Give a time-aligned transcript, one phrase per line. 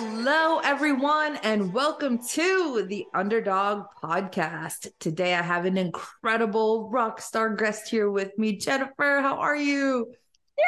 [0.00, 4.86] Hello, everyone, and welcome to the Underdog Podcast.
[5.00, 8.58] Today, I have an incredible rock star guest here with me.
[8.58, 10.06] Jennifer, how are you?
[10.56, 10.64] Yay!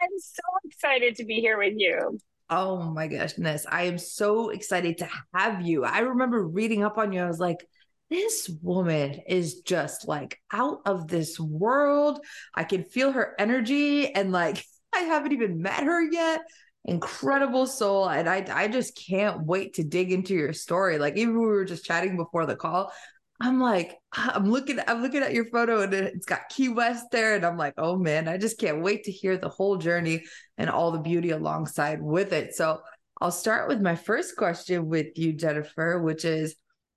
[0.00, 2.20] I'm so excited to be here with you.
[2.48, 3.66] Oh my goodness.
[3.68, 5.82] I am so excited to have you.
[5.82, 7.22] I remember reading up on you.
[7.22, 7.66] I was like,
[8.10, 12.24] this woman is just like out of this world.
[12.54, 16.42] I can feel her energy and like I haven't even met her yet
[16.84, 20.98] incredible soul and I I just can't wait to dig into your story.
[20.98, 22.92] Like even we were just chatting before the call,
[23.40, 27.34] I'm like I'm looking I'm looking at your photo and it's got Key West there
[27.34, 30.24] and I'm like, "Oh man, I just can't wait to hear the whole journey
[30.58, 32.80] and all the beauty alongside with it." So,
[33.20, 36.56] I'll start with my first question with you Jennifer, which is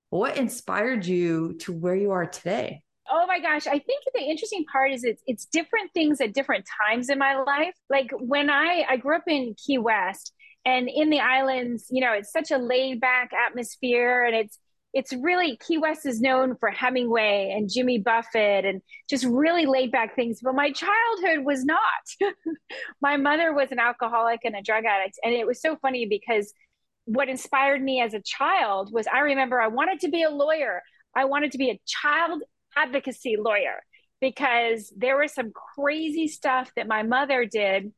[0.09, 2.83] what inspired you to where you are today?
[3.09, 6.65] Oh my gosh, I think the interesting part is it's it's different things at different
[6.81, 7.75] times in my life.
[7.89, 10.33] Like when I I grew up in Key West
[10.65, 14.57] and in the islands, you know, it's such a laid back atmosphere and it's
[14.93, 19.91] it's really Key West is known for Hemingway and Jimmy Buffett and just really laid
[19.91, 20.39] back things.
[20.41, 21.81] But my childhood was not.
[23.01, 25.19] my mother was an alcoholic and a drug addict.
[25.23, 26.53] And it was so funny because
[27.05, 30.81] what inspired me as a child was I remember I wanted to be a lawyer.
[31.15, 32.43] I wanted to be a child
[32.77, 33.83] advocacy lawyer
[34.21, 37.91] because there was some crazy stuff that my mother did.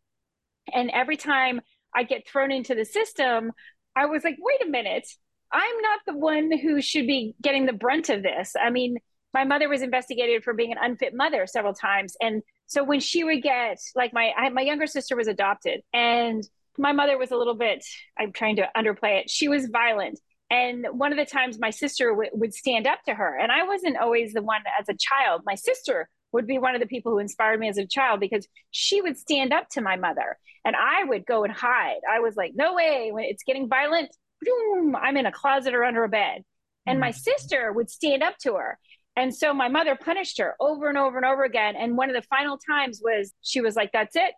[0.73, 1.61] And every time
[1.93, 3.51] I get thrown into the system,
[3.95, 5.07] I was like, wait a minute,
[5.51, 8.53] I'm not the one who should be getting the brunt of this.
[8.59, 8.97] I mean,
[9.33, 12.15] my mother was investigated for being an unfit mother several times.
[12.21, 16.43] And so when she would get, like, my, I, my younger sister was adopted, and
[16.77, 17.85] my mother was a little bit,
[18.17, 20.19] I'm trying to underplay it, she was violent.
[20.55, 23.37] And one of the times my sister w- would stand up to her.
[23.37, 25.41] And I wasn't always the one as a child.
[25.45, 28.47] My sister would be one of the people who inspired me as a child because
[28.71, 31.99] she would stand up to my mother and I would go and hide.
[32.09, 35.83] I was like, no way, when it's getting violent, boom, I'm in a closet or
[35.83, 36.43] under a bed.
[36.85, 37.15] And my mm.
[37.15, 38.79] sister would stand up to her.
[39.17, 41.75] And so my mother punished her over and over and over again.
[41.75, 44.33] And one of the final times was she was like, that's it.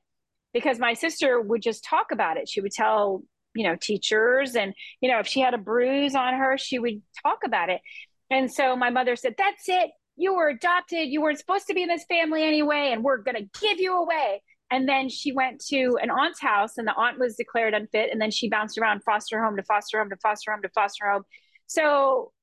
[0.54, 2.50] Because my sister would just talk about it.
[2.50, 3.24] She would tell
[3.57, 4.56] you know teachers.
[4.56, 7.81] And you know if she had a bruise on her she would talk about it.
[8.29, 9.91] And so my mother said that's it.
[10.16, 11.09] You were adopted.
[11.09, 13.97] You weren't supposed to be in this family anyway and we're going to give you
[13.97, 14.41] away.
[14.69, 18.09] And then she went to an aunt's house and the aunt was declared unfit.
[18.12, 21.09] And then she bounced around foster home to foster home to foster home to foster
[21.09, 21.24] home.
[21.68, 22.34] So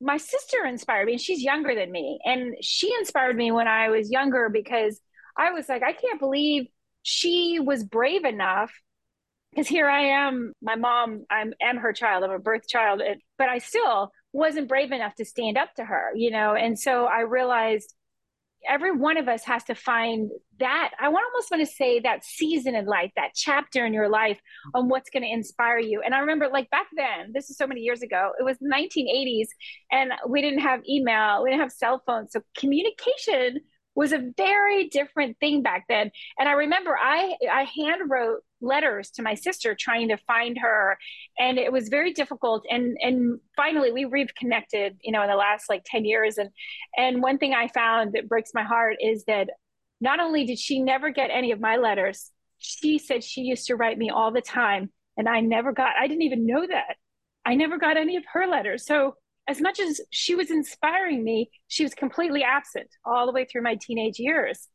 [0.00, 2.18] my sister inspired me and she's younger than me.
[2.24, 5.00] And she inspired me when i was younger because
[5.36, 6.66] i was like i can't believe
[7.02, 8.72] she was brave enough
[9.54, 13.02] because here I am, my mom, I'm am her child, I'm a birth child,
[13.38, 16.54] but I still wasn't brave enough to stand up to her, you know.
[16.54, 17.94] And so I realized
[18.68, 22.24] every one of us has to find that I want almost want to say that
[22.24, 24.40] season in life, that chapter in your life
[24.74, 26.00] on what's going to inspire you.
[26.04, 29.48] And I remember like back then, this is so many years ago, it was 1980s
[29.92, 32.32] and we didn't have email, we didn't have cell phones.
[32.32, 33.60] So communication
[33.94, 36.10] was a very different thing back then.
[36.38, 40.98] And I remember I I hand wrote letters to my sister trying to find her
[41.38, 42.64] and it was very difficult.
[42.70, 46.38] And and finally we reconnected you know in the last like 10 years.
[46.38, 46.50] And
[46.96, 49.50] and one thing i found that breaks my heart is that
[50.00, 53.76] not only did she never get any of my letters she said she used to
[53.76, 54.90] write me all the time.
[55.16, 56.96] And i never got i didn't even know that.
[57.46, 58.86] I never got any of her letters.
[58.86, 59.16] So
[59.46, 63.62] as much as she was inspiring me she was completely absent all the way through
[63.62, 64.68] my teenage years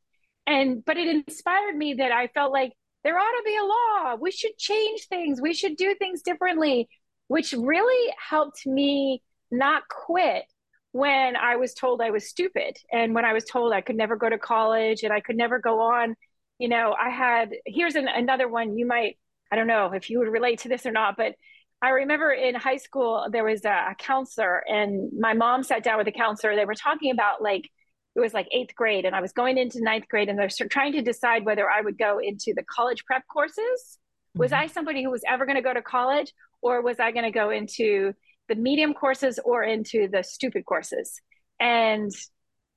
[0.47, 4.15] and but it inspired me that i felt like there ought to be a law.
[4.15, 5.41] We should change things.
[5.41, 6.89] We should do things differently,
[7.27, 10.43] which really helped me not quit
[10.91, 14.15] when I was told I was stupid and when I was told I could never
[14.15, 16.15] go to college and I could never go on.
[16.57, 19.17] You know, I had, here's an, another one you might,
[19.51, 21.35] I don't know if you would relate to this or not, but
[21.81, 25.97] I remember in high school, there was a, a counselor and my mom sat down
[25.97, 26.55] with a counselor.
[26.55, 27.69] They were talking about like,
[28.15, 30.91] it was like eighth grade and I was going into ninth grade and they're trying
[30.93, 33.97] to decide whether I would go into the college prep courses.
[34.35, 34.61] Was mm-hmm.
[34.61, 37.31] I somebody who was ever going to go to college or was I going to
[37.31, 38.13] go into
[38.49, 41.21] the medium courses or into the stupid courses?
[41.61, 42.11] And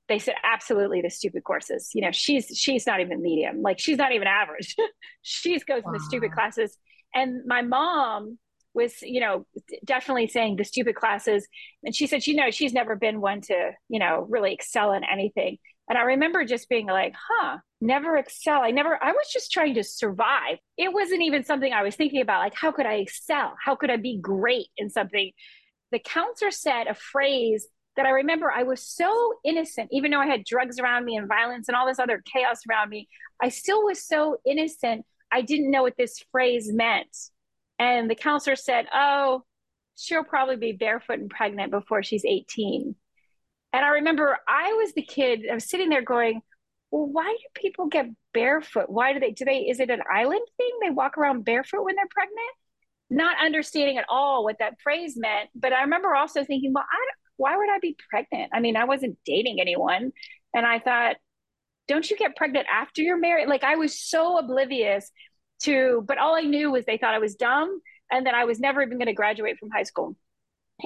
[0.07, 1.91] they said absolutely the stupid courses.
[1.93, 3.61] You know, she's she's not even medium.
[3.61, 4.75] Like she's not even average.
[5.21, 5.91] she goes wow.
[5.91, 6.77] in the stupid classes.
[7.13, 8.37] And my mom
[8.73, 9.45] was, you know,
[9.85, 11.47] definitely saying the stupid classes.
[11.83, 15.03] And she said, you know, she's never been one to, you know, really excel in
[15.03, 15.57] anything.
[15.89, 18.61] And I remember just being like, huh, never excel.
[18.61, 20.57] I never, I was just trying to survive.
[20.77, 22.39] It wasn't even something I was thinking about.
[22.39, 23.55] Like, how could I excel?
[23.63, 25.31] How could I be great in something?
[25.91, 30.27] The counselor said a phrase that I remember I was so innocent, even though I
[30.27, 33.07] had drugs around me and violence and all this other chaos around me.
[33.41, 35.05] I still was so innocent.
[35.31, 37.15] I didn't know what this phrase meant.
[37.79, 39.43] And the counselor said, Oh,
[39.95, 42.95] she'll probably be barefoot and pregnant before she's 18.
[43.73, 46.41] And I remember I was the kid, I was sitting there going,
[46.91, 48.89] Well, why do people get barefoot?
[48.89, 50.71] Why do they, do they, is it an island thing?
[50.81, 52.39] They walk around barefoot when they're pregnant?
[53.09, 55.49] Not understanding at all what that phrase meant.
[55.55, 57.05] But I remember also thinking, Well, I,
[57.37, 58.51] why would I be pregnant?
[58.53, 60.11] I mean, I wasn't dating anyone.
[60.53, 61.15] And I thought,
[61.87, 63.49] don't you get pregnant after you're married?
[63.49, 65.11] Like I was so oblivious
[65.63, 67.81] to, but all I knew was they thought I was dumb
[68.11, 70.15] and that I was never even going to graduate from high school.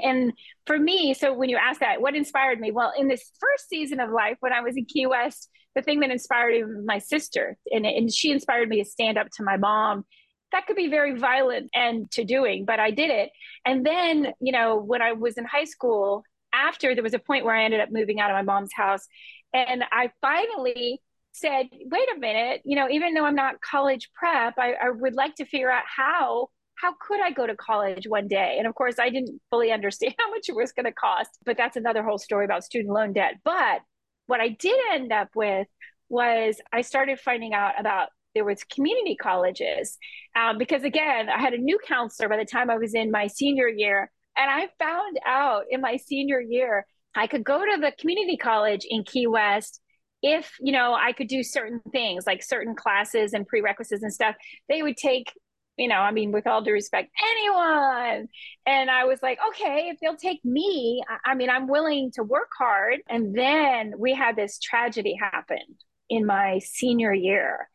[0.04, 0.34] And
[0.66, 2.72] for me, so when you ask that, what inspired me?
[2.72, 6.02] Well, in this first season of life, when I was in Key West, the thing
[6.02, 9.44] that inspired me was my sister, and, and she inspired me to stand up to
[9.44, 10.06] my mom.
[10.52, 13.30] That could be very violent and to doing, but I did it.
[13.66, 17.46] And then, you know, when I was in high school, after there was a point
[17.46, 19.06] where I ended up moving out of my mom's house,
[19.54, 21.02] and I finally
[21.38, 25.14] said, wait a minute, you know, even though I'm not college prep, I, I would
[25.14, 28.58] like to figure out how how could I go to college one day?
[28.60, 31.58] And of course, I didn't fully understand how much it was going to cost, but
[31.58, 33.36] that's another whole story about student loan debt.
[33.44, 33.82] But
[34.28, 35.68] what I did end up with
[36.10, 39.98] was I started finding out about there was community colleges
[40.36, 43.28] um, because again, I had a new counselor by the time I was in my
[43.28, 46.86] senior year, and I found out in my senior year
[47.16, 49.82] I could go to the community college in Key West
[50.24, 54.36] if you know i could do certain things like certain classes and prerequisites and stuff
[54.68, 55.32] they would take
[55.78, 58.28] you know i mean with all due respect anyone.
[58.66, 62.50] And i was like okay if they'll take me i mean i'm willing to work
[62.58, 63.00] hard.
[63.08, 65.78] And then we had this tragedy happen
[66.10, 67.70] in my senior year.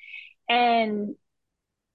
[0.48, 1.14] And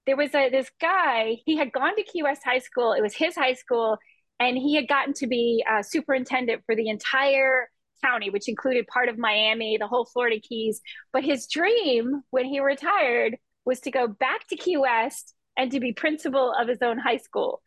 [0.06, 2.92] there was a this guy he had gone to key west high school.
[2.92, 3.98] It was his high school.
[4.40, 7.68] And he had gotten to be a superintendent for the entire
[8.04, 10.80] County, which included part of Miami, the whole Florida Keys.
[11.12, 15.80] But his dream when he retired was to go back to Key West and to
[15.80, 17.60] be principal of his own high school.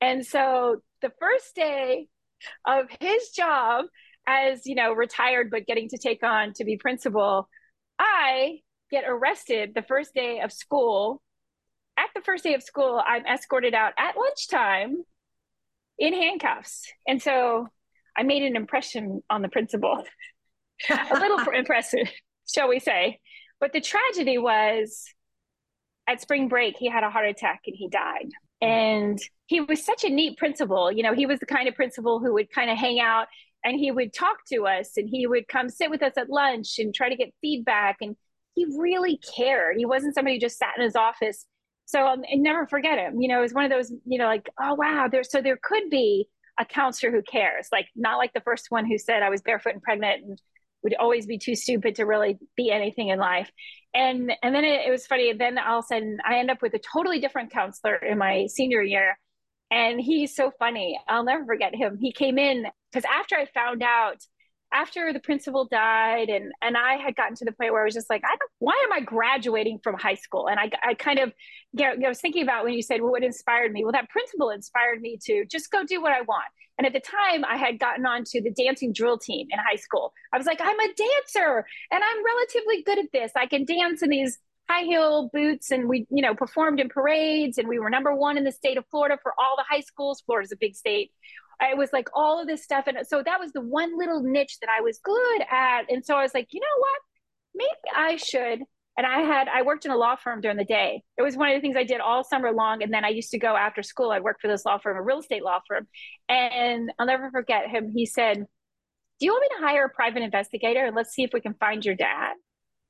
[0.00, 2.08] And so the first day
[2.64, 3.86] of his job
[4.26, 7.48] as, you know, retired but getting to take on to be principal,
[7.98, 8.60] I
[8.90, 11.22] get arrested the first day of school.
[11.96, 15.04] At the first day of school, I'm escorted out at lunchtime
[15.98, 16.90] in handcuffs.
[17.06, 17.68] And so
[18.16, 20.04] I made an impression on the principal,
[20.90, 22.08] a little impressive,
[22.52, 23.18] shall we say.
[23.60, 25.04] But the tragedy was
[26.06, 28.30] at spring break, he had a heart attack and he died.
[28.60, 30.90] And he was such a neat principal.
[30.90, 33.26] You know, he was the kind of principal who would kind of hang out
[33.64, 36.78] and he would talk to us and he would come sit with us at lunch
[36.78, 37.96] and try to get feedback.
[38.00, 38.16] And
[38.54, 39.76] he really cared.
[39.76, 41.46] He wasn't somebody who just sat in his office.
[41.86, 43.20] So um, I never forget him.
[43.20, 45.58] You know, it was one of those, you know, like, oh, wow, there, so there
[45.62, 46.28] could be
[46.58, 49.74] a counselor who cares, like not like the first one who said I was barefoot
[49.74, 50.40] and pregnant and
[50.82, 53.50] would always be too stupid to really be anything in life.
[53.94, 55.32] And and then it, it was funny.
[55.32, 58.46] Then all of a sudden I end up with a totally different counselor in my
[58.46, 59.18] senior year.
[59.70, 61.00] And he's so funny.
[61.08, 61.98] I'll never forget him.
[62.00, 64.18] He came in because after I found out
[64.74, 67.94] after the principal died and and I had gotten to the point where I was
[67.94, 70.48] just like, I don't, why am I graduating from high school?
[70.48, 71.32] And I, I kind of,
[71.72, 73.84] you know, I was thinking about when you said, well, what inspired me?
[73.84, 76.46] Well, that principal inspired me to just go do what I want.
[76.76, 80.12] And at the time, I had gotten onto the dancing drill team in high school.
[80.32, 83.30] I was like, I'm a dancer and I'm relatively good at this.
[83.36, 87.58] I can dance in these high heel boots and we you know performed in parades
[87.58, 90.22] and we were number one in the state of florida for all the high schools
[90.24, 91.12] florida's a big state
[91.60, 92.86] it was like all of this stuff.
[92.86, 95.90] And so that was the one little niche that I was good at.
[95.90, 97.00] And so I was like, you know what?
[97.54, 98.60] Maybe I should.
[98.96, 101.02] And I had, I worked in a law firm during the day.
[101.18, 102.82] It was one of the things I did all summer long.
[102.82, 104.10] And then I used to go after school.
[104.12, 105.88] I worked for this law firm, a real estate law firm.
[106.28, 107.92] And I'll never forget him.
[107.94, 111.30] He said, Do you want me to hire a private investigator and let's see if
[111.32, 112.34] we can find your dad?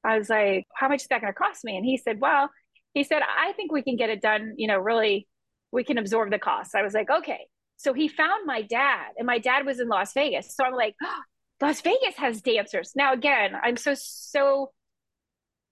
[0.04, 1.76] I was like, How much is that going to cost me?
[1.76, 2.50] And he said, Well,
[2.92, 5.26] he said, I think we can get it done, you know, really,
[5.72, 6.74] we can absorb the costs.
[6.74, 7.46] I was like, Okay.
[7.76, 10.54] So he found my dad, and my dad was in Las Vegas.
[10.54, 11.20] So I'm like, oh,
[11.60, 12.92] Las Vegas has dancers.
[12.94, 14.72] Now, again, I'm so, so,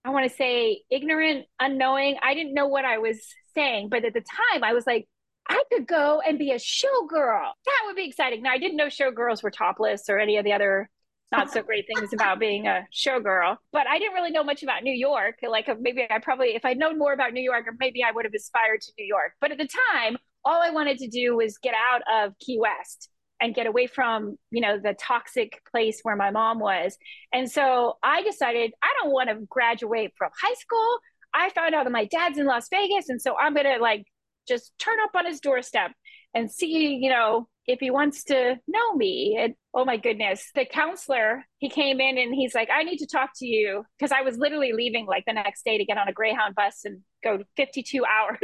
[0.05, 2.17] I want to say ignorant, unknowing.
[2.23, 3.21] I didn't know what I was
[3.55, 5.09] saying, but at the time I was like,
[5.49, 7.51] I could go and be a showgirl.
[7.65, 8.43] That would be exciting.
[8.43, 10.89] Now, I didn't know showgirls were topless or any of the other
[11.33, 13.57] not so great things about being a showgirl.
[13.73, 15.37] But I didn't really know much about New York.
[15.43, 18.13] Like uh, maybe I probably, if I'd known more about New York, or maybe I
[18.13, 19.33] would have aspired to New York.
[19.41, 23.09] But at the time, all I wanted to do was get out of Key West
[23.41, 26.97] and get away from, you know, the toxic place where my mom was.
[27.33, 30.99] And so I decided I don't want to graduate from high school.
[31.35, 33.09] I found out that my dad's in Las Vegas.
[33.09, 34.05] And so I'm to like
[34.47, 35.91] just turn up on his doorstep
[36.35, 39.37] and see, you know, if he wants to know me.
[39.41, 43.07] And oh my goodness, the counselor, he came in and he's like, I need to
[43.07, 43.85] talk to you.
[44.01, 46.83] Cause I was literally leaving like the next day to get on a Greyhound bus
[46.85, 48.39] and go 52 hours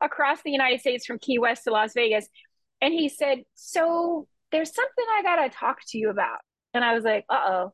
[0.00, 2.28] across the United States from Key West to Las Vegas.
[2.80, 6.38] And he said, So there's something I got to talk to you about.
[6.74, 7.72] And I was like, Uh oh.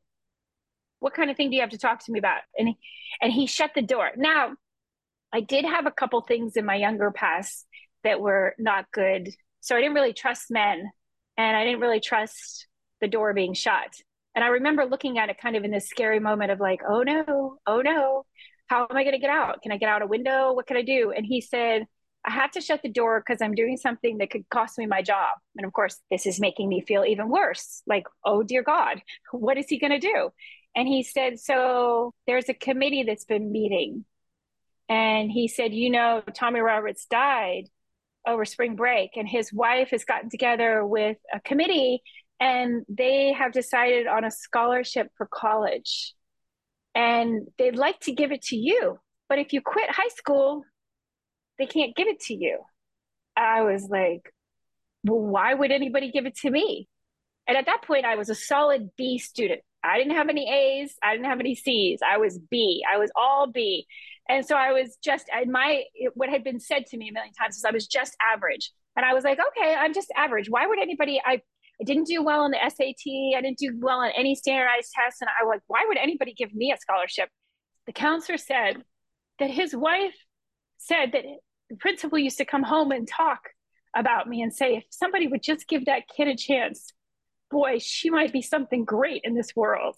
[1.00, 2.40] What kind of thing do you have to talk to me about?
[2.59, 2.75] And he,
[3.23, 4.11] and he shut the door.
[4.17, 4.55] Now,
[5.33, 7.67] I did have a couple things in my younger past
[8.05, 9.28] that were not good.
[9.61, 10.90] So I didn't really trust men
[11.37, 12.67] and I didn't really trust
[13.00, 13.95] the door being shut.
[14.35, 17.02] And I remember looking at it kind of in this scary moment of like, oh
[17.02, 18.25] no, oh no,
[18.68, 19.62] how am I going to get out?
[19.62, 20.52] Can I get out a window?
[20.52, 21.12] What can I do?
[21.14, 21.87] And he said,
[22.25, 25.02] I have to shut the door because I'm doing something that could cost me my
[25.02, 25.38] job.
[25.56, 27.82] And of course, this is making me feel even worse.
[27.87, 29.00] Like, oh dear God,
[29.32, 30.30] what is he going to do?
[30.76, 34.04] And he said, So there's a committee that's been meeting.
[34.88, 37.64] And he said, You know, Tommy Roberts died
[38.26, 42.02] over spring break, and his wife has gotten together with a committee
[42.40, 46.14] and they have decided on a scholarship for college.
[46.95, 48.99] And they'd like to give it to you.
[49.28, 50.64] But if you quit high school,
[51.59, 52.59] they can't give it to you.
[53.37, 54.33] I was like,
[55.04, 56.88] well, why would anybody give it to me?
[57.47, 59.61] And at that point, I was a solid B student.
[59.85, 60.97] I didn't have any A's.
[61.02, 62.00] I didn't have any C's.
[62.07, 62.83] I was B.
[62.92, 63.87] I was all B.
[64.28, 67.57] And so I was just, my, what had been said to me a million times
[67.57, 68.71] is I was just average.
[68.97, 70.50] And I was like, okay, I'm just average.
[70.50, 71.40] Why would anybody, I,
[71.80, 73.37] I didn't do well on the SAT.
[73.37, 75.20] I didn't do well on any standardized tests.
[75.20, 77.28] And I was like, why would anybody give me a scholarship?
[77.87, 78.82] The counselor said
[79.38, 80.14] that his wife
[80.78, 81.25] said that
[81.70, 83.40] the principal used to come home and talk
[83.97, 86.92] about me and say, if somebody would just give that kid a chance,
[87.50, 89.97] boy, she might be something great in this world.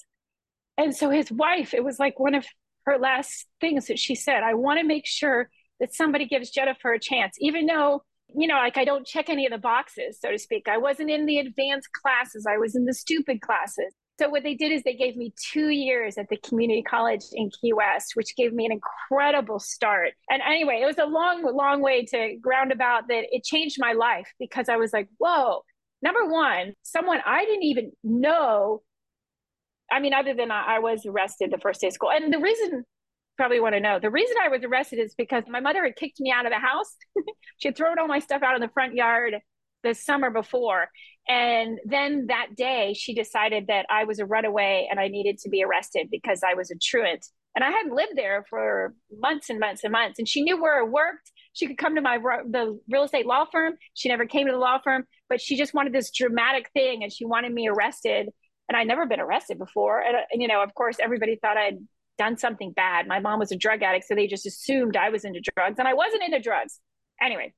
[0.77, 2.47] And so his wife, it was like one of
[2.87, 6.93] her last things that she said, I want to make sure that somebody gives Jennifer
[6.93, 8.03] a chance, even though,
[8.37, 10.69] you know, like I don't check any of the boxes, so to speak.
[10.69, 13.95] I wasn't in the advanced classes, I was in the stupid classes.
[14.21, 17.51] So what they did is they gave me two years at the community college in
[17.59, 20.11] Key West, which gave me an incredible start.
[20.29, 23.25] And anyway, it was a long, long way to ground about that.
[23.33, 25.63] It changed my life because I was like, whoa,
[26.03, 28.83] number one, someone I didn't even know.
[29.91, 32.11] I mean, other than I, I was arrested the first day of school.
[32.11, 32.85] And the reason
[33.41, 36.21] probably want to know the reason I was arrested is because my mother had kicked
[36.21, 36.95] me out of the house.
[37.57, 39.37] she had thrown all my stuff out in the front yard
[39.83, 40.89] the summer before.
[41.27, 45.49] And then that day, she decided that I was a runaway and I needed to
[45.49, 47.25] be arrested because I was a truant.
[47.55, 50.19] And I hadn't lived there for months and months and months.
[50.19, 51.33] And she knew where I worked.
[51.55, 53.73] She could come to my the real estate law firm.
[53.95, 57.13] She never came to the law firm, but she just wanted this dramatic thing, and
[57.13, 58.29] she wanted me arrested.
[58.69, 60.01] And I'd never been arrested before.
[60.01, 61.79] And, uh, and you know, of course, everybody thought I'd
[62.21, 63.09] done something bad.
[63.09, 65.89] My mom was a drug addict, so they just assumed I was into drugs, and
[65.89, 66.79] I wasn't into drugs.
[67.19, 67.55] Anyway,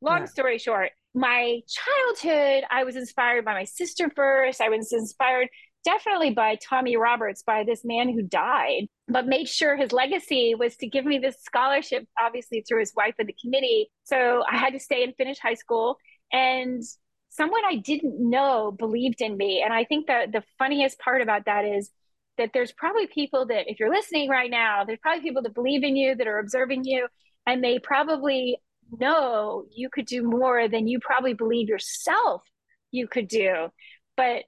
[0.00, 0.24] long yeah.
[0.24, 4.62] story short, my childhood, I was inspired by my sister first.
[4.62, 5.48] I was inspired
[5.84, 10.76] definitely by Tommy Roberts, by this man who died, but made sure his legacy was
[10.76, 13.90] to give me this scholarship, obviously through his wife and the committee.
[14.04, 15.98] So I had to stay and finish high school.
[16.32, 16.82] And
[17.28, 19.62] someone I didn't know believed in me.
[19.62, 21.90] And I think that the funniest part about that is
[22.38, 25.82] that there's probably people that, if you're listening right now, there's probably people that believe
[25.82, 27.08] in you, that are observing you,
[27.46, 28.58] and they probably
[28.90, 32.42] know you could do more than you probably believe yourself
[32.90, 33.68] you could do.
[34.16, 34.44] But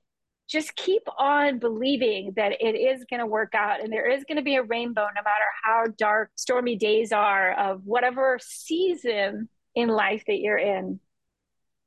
[0.48, 4.38] just keep on believing that it is going to work out and there is going
[4.38, 9.88] to be a rainbow no matter how dark, stormy days are of whatever season in
[9.88, 11.00] life that you're in.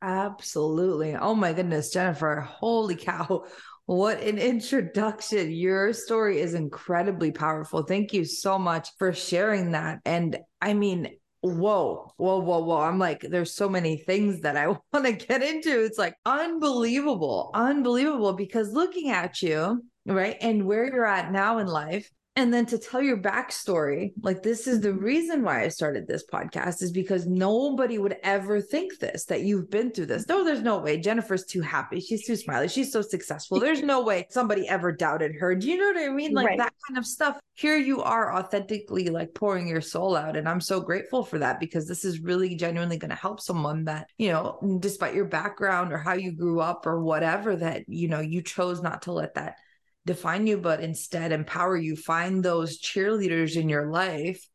[0.03, 1.15] Absolutely.
[1.15, 2.41] Oh my goodness, Jennifer.
[2.41, 3.46] Holy cow.
[3.91, 5.51] What an introduction.
[5.51, 7.83] Your story is incredibly powerful.
[7.83, 10.00] Thank you so much for sharing that.
[10.05, 11.10] And I mean,
[11.41, 12.79] whoa, whoa, whoa, whoa.
[12.79, 15.83] I'm like, there's so many things that I want to get into.
[15.83, 21.67] It's like unbelievable, unbelievable because looking at you, right, and where you're at now in
[21.67, 22.10] life,
[22.41, 25.03] and then to tell your backstory like this is the mm-hmm.
[25.03, 29.69] reason why i started this podcast is because nobody would ever think this that you've
[29.69, 30.27] been through this.
[30.27, 30.98] No there's no way.
[30.98, 32.00] Jennifer's too happy.
[32.00, 32.67] She's too smiley.
[32.67, 33.60] She's so successful.
[33.60, 35.55] There's no way somebody ever doubted her.
[35.55, 36.33] Do you know what i mean?
[36.33, 36.57] Like right.
[36.57, 37.39] that kind of stuff.
[37.53, 41.60] Here you are authentically like pouring your soul out and i'm so grateful for that
[41.60, 45.91] because this is really genuinely going to help someone that you know despite your background
[45.91, 49.36] or how you grew up or whatever that you know you chose not to let
[49.36, 49.57] that
[50.05, 51.96] define you, but instead empower you.
[51.96, 54.46] Find those cheerleaders in your life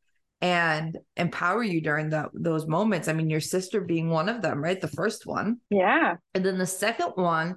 [0.41, 3.09] and empower you during the, those moments.
[3.09, 4.81] I mean, your sister being one of them, right?
[4.81, 5.59] The first one.
[5.71, 6.17] Yeah.
[6.35, 7.57] And then the second one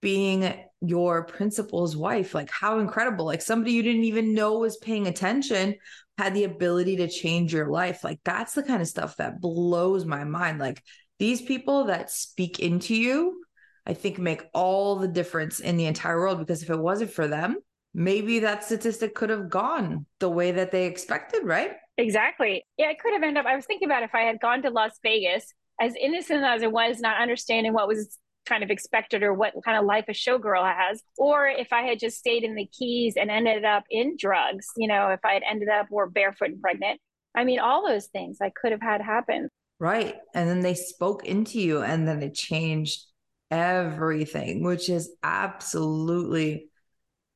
[0.00, 2.34] being your principal's wife.
[2.34, 3.24] Like, how incredible.
[3.24, 5.76] Like, somebody you didn't even know was paying attention
[6.18, 8.04] had the ability to change your life.
[8.04, 10.58] Like, that's the kind of stuff that blows my mind.
[10.58, 10.82] Like,
[11.18, 13.42] these people that speak into you,
[13.90, 17.26] I think make all the difference in the entire world because if it wasn't for
[17.26, 17.56] them,
[17.92, 21.72] maybe that statistic could have gone the way that they expected, right?
[21.98, 22.64] Exactly.
[22.78, 23.46] Yeah, it could have ended up.
[23.46, 26.70] I was thinking about if I had gone to Las Vegas, as innocent as it
[26.70, 28.16] was, not understanding what was
[28.46, 31.98] kind of expected or what kind of life a showgirl has, or if I had
[31.98, 35.42] just stayed in the Keys and ended up in drugs, you know, if I had
[35.50, 37.00] ended up or barefoot and pregnant.
[37.34, 39.48] I mean, all those things I could have had happen.
[39.80, 40.16] Right.
[40.32, 43.06] And then they spoke into you and then it changed
[43.50, 46.68] everything, which is absolutely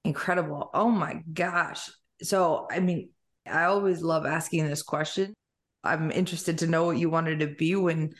[0.04, 0.70] incredible.
[0.74, 1.90] Oh my gosh.
[2.22, 3.10] So, I mean,
[3.46, 5.34] I always love asking this question.
[5.82, 8.14] I'm interested to know what you wanted to be when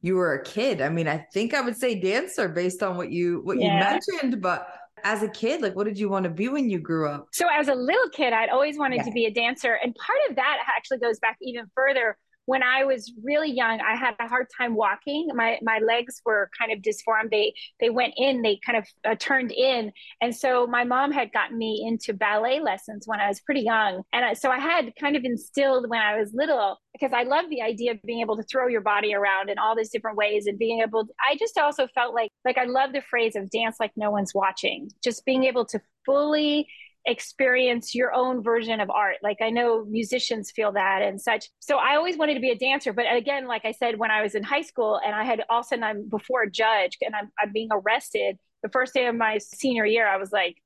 [0.00, 0.80] you were a kid.
[0.80, 3.66] I mean, I think I would say dancer based on what you what yeah.
[3.66, 4.68] you mentioned, but
[5.04, 7.26] as a kid, like what did you want to be when you grew up?
[7.32, 9.04] So as a little kid, I'd always wanted yeah.
[9.04, 9.78] to be a dancer.
[9.82, 12.16] And part of that actually goes back even further
[12.48, 15.28] when I was really young, I had a hard time walking.
[15.34, 17.30] My my legs were kind of disformed.
[17.30, 18.40] They they went in.
[18.40, 22.60] They kind of uh, turned in, and so my mom had gotten me into ballet
[22.60, 26.00] lessons when I was pretty young, and I, so I had kind of instilled when
[26.00, 29.12] I was little because I love the idea of being able to throw your body
[29.12, 31.04] around in all these different ways and being able.
[31.04, 34.10] To, I just also felt like like I love the phrase of dance like no
[34.10, 34.88] one's watching.
[35.04, 36.66] Just being able to fully
[37.08, 39.16] experience your own version of art.
[39.22, 41.48] Like I know musicians feel that and such.
[41.60, 42.92] So I always wanted to be a dancer.
[42.92, 45.60] But again, like I said, when I was in high school and I had all
[45.60, 49.06] of a sudden I'm before a judge and I'm, I'm being arrested the first day
[49.06, 50.56] of my senior year, I was like,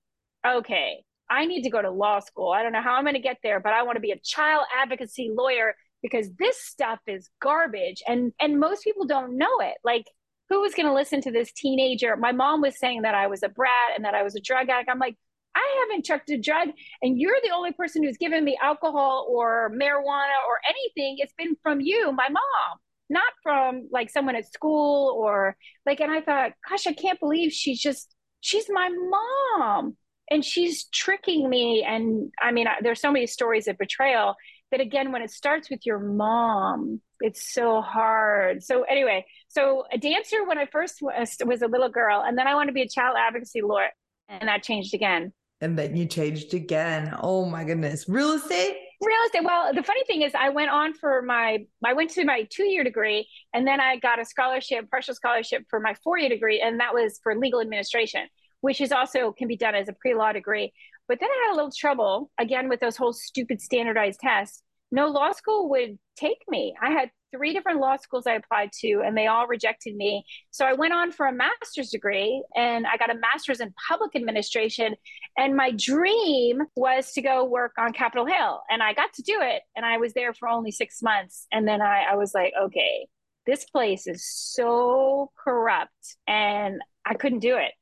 [0.46, 2.50] okay, I need to go to law school.
[2.50, 4.18] I don't know how I'm going to get there, but I want to be a
[4.18, 8.02] child advocacy lawyer because this stuff is garbage.
[8.08, 9.74] And, and most people don't know it.
[9.84, 10.06] Like,
[10.48, 12.16] who was going to listen to this teenager?
[12.16, 14.68] My mom was saying that I was a brat and that I was a drug
[14.68, 14.90] addict.
[14.90, 15.16] I'm like,
[15.54, 16.68] I haven't checked a drug,
[17.02, 21.16] and you're the only person who's given me alcohol or marijuana or anything.
[21.18, 22.78] It's been from you, my mom,
[23.10, 26.00] not from like someone at school or like.
[26.00, 29.96] And I thought, gosh, I can't believe she's just, she's my mom
[30.30, 31.84] and she's tricking me.
[31.86, 34.34] And I mean, there's so many stories of betrayal
[34.70, 38.62] that, again, when it starts with your mom, it's so hard.
[38.62, 42.46] So, anyway, so a dancer when I first was, was a little girl, and then
[42.46, 43.90] I wanted to be a child advocacy lawyer,
[44.30, 47.16] and that changed again and then you changed again.
[47.22, 48.08] Oh my goodness.
[48.08, 48.76] Real estate?
[49.00, 49.44] Real estate.
[49.44, 52.84] Well, the funny thing is I went on for my I went to my 2-year
[52.84, 56.94] degree and then I got a scholarship, partial scholarship for my 4-year degree and that
[56.94, 58.28] was for legal administration,
[58.60, 60.72] which is also can be done as a pre-law degree.
[61.08, 64.62] But then I had a little trouble again with those whole stupid standardized tests.
[64.90, 66.74] No law school would take me.
[66.80, 70.24] I had three different law schools I applied to, and they all rejected me.
[70.50, 74.14] So I went on for a master's degree and I got a master's in public
[74.14, 74.94] administration.
[75.36, 78.62] And my dream was to go work on Capitol Hill.
[78.70, 79.62] And I got to do it.
[79.74, 81.46] And I was there for only six months.
[81.52, 83.06] And then I, I was like, okay,
[83.46, 86.16] this place is so corrupt.
[86.26, 87.72] And I couldn't do it.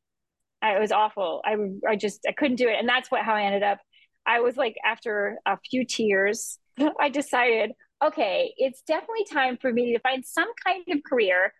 [0.63, 1.43] I, it was awful.
[1.45, 1.57] I,
[1.89, 2.77] I just, I couldn't do it.
[2.79, 3.79] And that's what, how I ended up.
[4.27, 6.59] I was like, after a few tears,
[7.01, 11.53] I decided, okay, it's definitely time for me to find some kind of career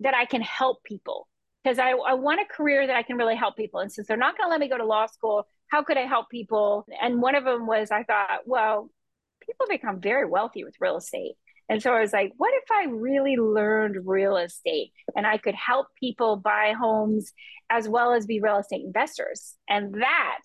[0.00, 1.28] that I can help people
[1.62, 3.80] because I, I want a career that I can really help people.
[3.80, 6.06] And since they're not going to let me go to law school, how could I
[6.06, 6.86] help people?
[7.00, 8.90] And one of them was I thought, well,
[9.40, 11.34] people become very wealthy with real estate.
[11.68, 15.54] And so I was like, what if I really learned real estate and I could
[15.54, 17.32] help people buy homes
[17.70, 19.54] as well as be real estate investors?
[19.68, 20.40] And that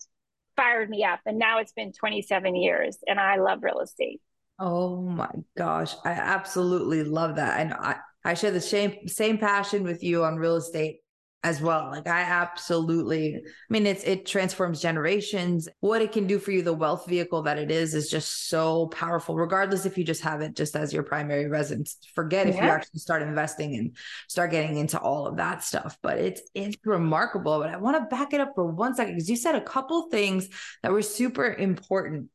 [0.56, 1.20] fired me up.
[1.26, 4.20] And now it's been 27 years and I love real estate.
[4.58, 5.94] Oh my gosh.
[6.04, 7.60] I absolutely love that.
[7.60, 11.00] And I, I share the same same passion with you on real estate
[11.44, 11.90] as well.
[11.90, 15.68] Like I absolutely I mean it's it transforms generations.
[15.80, 18.88] What it can do for you, the wealth vehicle that it is, is just so
[18.88, 21.98] powerful, regardless if you just have it just as your primary residence.
[22.14, 22.52] Forget yeah.
[22.52, 23.96] if you actually start investing and
[24.28, 25.96] start getting into all of that stuff.
[26.02, 27.60] But it's it's remarkable.
[27.60, 30.08] But I want to back it up for one second because you said a couple
[30.10, 30.48] things
[30.82, 32.30] that were super important.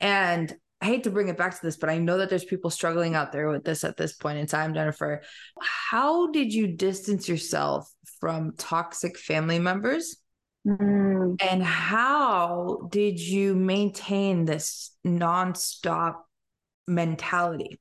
[0.00, 2.70] And I hate to bring it back to this, but I know that there's people
[2.70, 5.22] struggling out there with this at this point in time, Jennifer.
[5.60, 10.16] How did you distance yourself from toxic family members?
[10.66, 11.36] Mm.
[11.40, 16.16] And how did you maintain this nonstop
[16.86, 17.80] mentality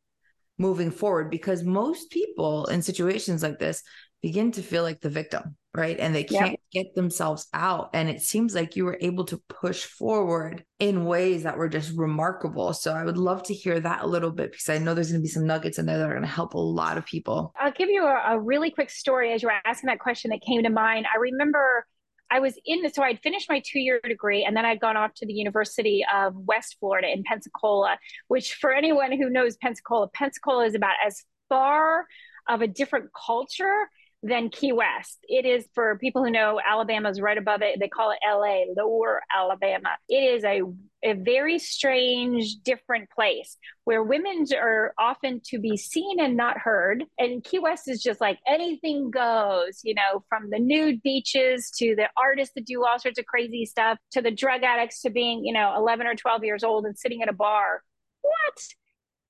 [0.58, 1.30] moving forward?
[1.30, 3.84] Because most people in situations like this
[4.22, 6.00] begin to feel like the victim, right?
[6.00, 6.86] And they can't yep.
[6.86, 7.90] get themselves out.
[7.94, 11.96] And it seems like you were able to push forward in ways that were just
[11.98, 12.74] remarkable.
[12.74, 15.22] So I would love to hear that a little bit because I know there's going
[15.22, 17.54] to be some nuggets in there that are going to help a lot of people.
[17.60, 20.42] I'll give you a, a really quick story as you were asking that question that
[20.42, 21.06] came to mind.
[21.14, 21.86] I remember
[22.32, 24.98] I was in the, so I'd finished my two year degree and then I'd gone
[24.98, 30.08] off to the University of West Florida in Pensacola, which for anyone who knows Pensacola,
[30.10, 32.06] Pensacola is about as far
[32.48, 33.90] of a different culture
[34.26, 35.20] than Key West.
[35.28, 37.80] It is for people who know Alabama's right above it.
[37.80, 39.90] They call it LA, Lower Alabama.
[40.10, 40.62] It is a,
[41.04, 47.04] a very strange, different place where women are often to be seen and not heard.
[47.20, 51.96] And Key West is just like anything goes, you know, from the nude beaches to
[51.96, 55.46] the artists that do all sorts of crazy stuff to the drug addicts to being,
[55.46, 57.84] you know, 11 or 12 years old and sitting at a bar.
[58.22, 58.64] What?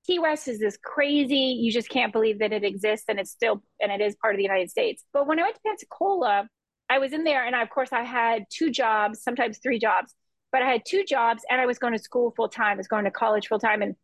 [0.06, 3.64] Key West is this crazy, you just can't believe that it exists and it's still,
[3.80, 5.04] and it is part of the United States.
[5.14, 6.48] But when I went to Pensacola,
[6.90, 10.14] I was in there and I, of course I had two jobs, sometimes three jobs,
[10.52, 12.74] but I had two jobs and I was going to school full time.
[12.74, 13.96] I was going to college full time and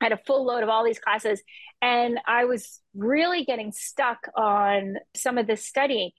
[0.00, 1.42] I had a full load of all these classes.
[1.82, 6.12] And I was really getting stuck on some of this studying.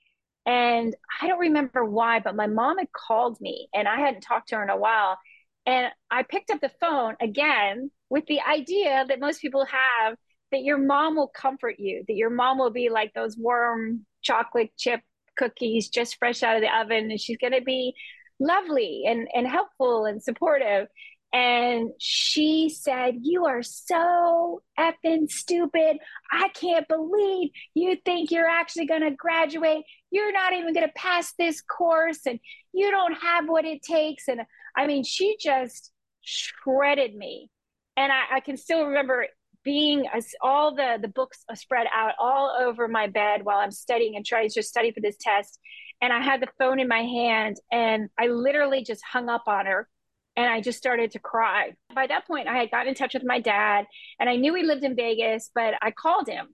[0.46, 4.50] And I don't remember why, but my mom had called me and I hadn't talked
[4.50, 5.18] to her in a while.
[5.66, 10.18] And I picked up the phone again with the idea that most people have
[10.52, 14.70] that your mom will comfort you, that your mom will be like those warm chocolate
[14.78, 15.00] chip
[15.38, 17.94] cookies just fresh out of the oven, and she's going to be
[18.38, 20.88] lovely and, and helpful and supportive.
[21.32, 25.98] And she said, You are so effing stupid.
[26.30, 29.86] I can't believe you think you're actually going to graduate.
[30.12, 32.42] You're not even going to pass this course, and
[32.74, 34.28] you don't have what it takes.
[34.28, 34.42] And
[34.76, 37.50] I mean, she just shredded me
[37.98, 39.26] and I, I can still remember
[39.64, 44.16] being as all the the books spread out all over my bed while I'm studying
[44.16, 45.60] and trying to study for this test.
[46.02, 49.68] And I had the phone in my hand and I literally just hung up on
[49.68, 49.88] her
[50.36, 51.74] and I just started to cry.
[51.94, 53.86] By that point, I had gotten in touch with my dad
[54.20, 56.48] and I knew he lived in Vegas, but I called him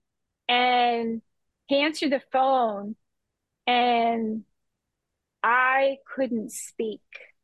[0.49, 1.21] and
[1.67, 2.95] he answered the phone
[3.65, 4.43] and
[5.43, 7.01] I couldn't speak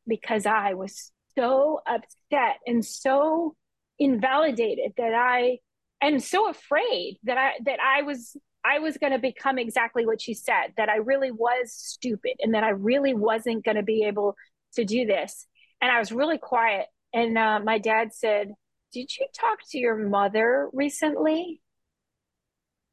[0.07, 3.55] because I was so upset and so
[4.03, 5.59] invalidated that I
[6.01, 8.35] am so afraid that I that I was
[8.65, 12.53] I was going to become exactly what she said that I really was stupid and
[12.53, 14.35] that I really wasn't going to be able
[14.75, 15.45] to do this.
[15.81, 16.87] And I was really quiet.
[17.13, 18.53] And uh, my dad said,
[18.93, 21.61] "Did you talk to your mother recently?"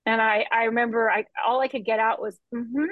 [0.06, 2.86] And I I remember I all I could get out was mm-hmm.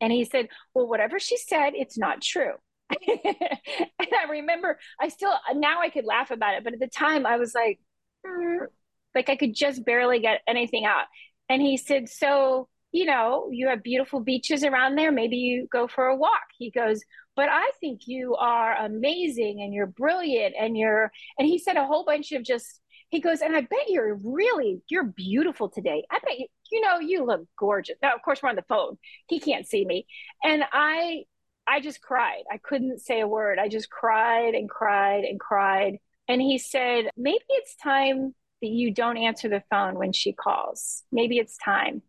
[0.00, 2.54] And he said, "Well, whatever she said, it's not true."
[3.08, 7.26] and I remember I still now I could laugh about it, but at the time
[7.26, 7.80] I was like,
[8.26, 8.66] mm,
[9.14, 11.06] like I could just barely get anything out.
[11.48, 15.12] And he said, So, you know, you have beautiful beaches around there.
[15.12, 16.42] Maybe you go for a walk.
[16.58, 17.00] He goes,
[17.36, 20.54] But I think you are amazing and you're brilliant.
[20.58, 23.88] And you're, and he said a whole bunch of just, he goes, And I bet
[23.88, 26.04] you're really, you're beautiful today.
[26.10, 27.96] I bet you, you know, you look gorgeous.
[28.02, 28.98] Now, of course, we're on the phone.
[29.28, 30.06] He can't see me.
[30.42, 31.24] And I,
[31.66, 32.44] I just cried.
[32.52, 33.58] I couldn't say a word.
[33.58, 35.98] I just cried and cried and cried.
[36.28, 41.04] And he said, Maybe it's time that you don't answer the phone when she calls.
[41.12, 42.02] Maybe it's time.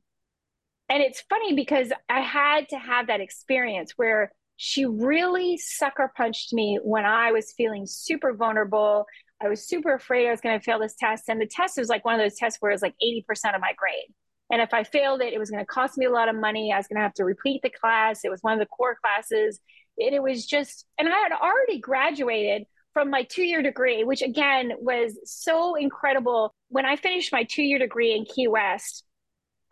[0.90, 6.54] And it's funny because I had to have that experience where she really sucker punched
[6.54, 9.06] me when I was feeling super vulnerable.
[9.44, 11.28] I was super afraid I was going to fail this test.
[11.28, 13.62] And the test was like one of those tests where it was like 80% of
[13.62, 14.14] my grade.
[14.52, 16.72] And if I failed it, it was going to cost me a lot of money.
[16.72, 18.22] I was going to have to repeat the class.
[18.24, 19.60] It was one of the core classes.
[19.98, 24.22] And it was just, and I had already graduated from my two year degree, which
[24.22, 26.54] again was so incredible.
[26.70, 29.04] When I finished my two year degree in Key West,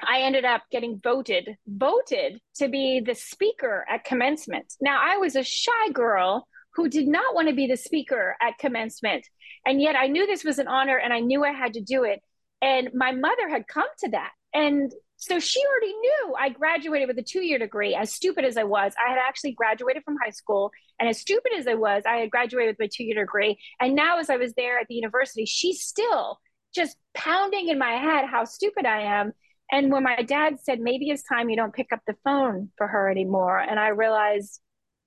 [0.02, 4.74] I ended up getting voted, voted to be the speaker at commencement.
[4.82, 8.58] Now, I was a shy girl who did not want to be the speaker at
[8.58, 9.26] commencement.
[9.66, 12.04] And yet I knew this was an honor and I knew I had to do
[12.04, 12.22] it.
[12.62, 14.32] And my mother had come to that.
[14.54, 17.96] And so she already knew I graduated with a two year degree.
[17.96, 20.72] As stupid as I was, I had actually graduated from high school.
[21.00, 23.58] And as stupid as I was, I had graduated with my two year degree.
[23.80, 26.40] And now, as I was there at the university, she's still
[26.76, 29.32] just pounding in my head how stupid I am.
[29.72, 32.88] And when my dad said, maybe it's time you don't pick up the phone for
[32.88, 34.60] her anymore, and I realized,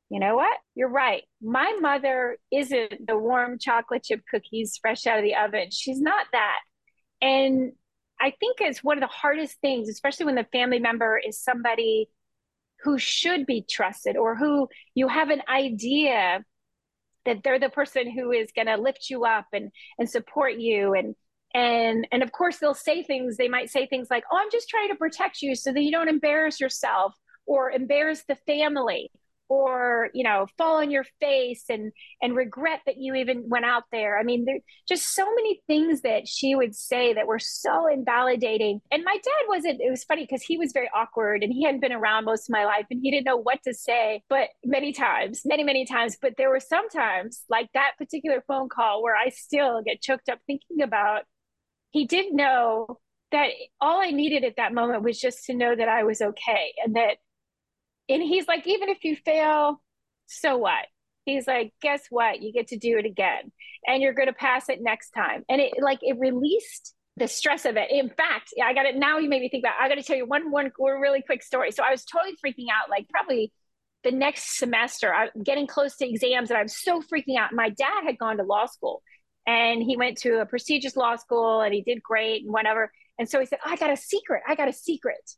[0.08, 0.56] you know what?
[0.74, 1.24] You're right.
[1.42, 5.68] My mother isn't the warm chocolate chip cookies fresh out of the oven.
[5.70, 6.58] She's not that.
[7.20, 7.72] And
[8.20, 12.08] I think it's one of the hardest things, especially when the family member is somebody
[12.82, 16.44] who should be trusted or who you have an idea
[17.24, 20.94] that they're the person who is going to lift you up and and support you.
[20.94, 21.14] And
[21.54, 24.68] and and of course they'll say things they might say things like oh i'm just
[24.68, 27.14] trying to protect you so that you don't embarrass yourself
[27.46, 29.10] or embarrass the family
[29.48, 33.84] or you know fall on your face and and regret that you even went out
[33.92, 34.18] there.
[34.18, 38.80] I mean there just so many things that she would say that were so invalidating.
[38.90, 41.80] And my dad wasn't it was funny because he was very awkward and he hadn't
[41.80, 44.92] been around most of my life and he didn't know what to say but many
[44.92, 46.16] times many many times.
[46.20, 50.28] But there were some times like that particular phone call where i still get choked
[50.28, 51.22] up thinking about
[51.90, 52.98] he did know
[53.32, 56.74] that all i needed at that moment was just to know that i was okay
[56.84, 57.16] and that
[58.08, 59.80] and he's like, even if you fail,
[60.26, 60.86] so what?
[61.24, 62.40] He's like, guess what?
[62.40, 63.50] You get to do it again,
[63.86, 65.44] and you're going to pass it next time.
[65.48, 67.90] And it like it released the stress of it.
[67.90, 68.96] In fact, I got it.
[68.96, 69.74] Now you made me think about.
[69.80, 71.72] I got to tell you one one really quick story.
[71.72, 72.90] So I was totally freaking out.
[72.90, 73.52] Like probably
[74.04, 77.52] the next semester, I'm getting close to exams, and I'm so freaking out.
[77.52, 79.02] My dad had gone to law school,
[79.48, 82.92] and he went to a prestigious law school, and he did great and whatever.
[83.18, 84.42] And so he said, oh, "I got a secret.
[84.46, 85.28] I got a secret."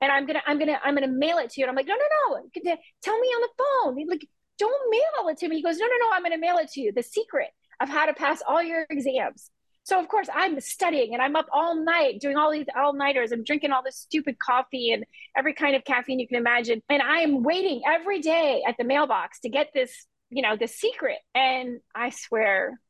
[0.00, 1.64] And I'm gonna I'm gonna I'm gonna mail it to you.
[1.64, 4.08] And I'm like, no, no, no, tell me on the phone.
[4.08, 4.26] Like,
[4.58, 5.56] don't mail it to me.
[5.56, 6.92] He goes, no, no, no, I'm gonna mail it to you.
[6.92, 7.48] The secret
[7.80, 9.50] of how to pass all your exams.
[9.84, 13.30] So of course I'm studying and I'm up all night doing all these all nighters.
[13.30, 15.04] I'm drinking all this stupid coffee and
[15.36, 16.82] every kind of caffeine you can imagine.
[16.88, 20.66] And I am waiting every day at the mailbox to get this, you know, the
[20.66, 21.18] secret.
[21.36, 22.80] And I swear,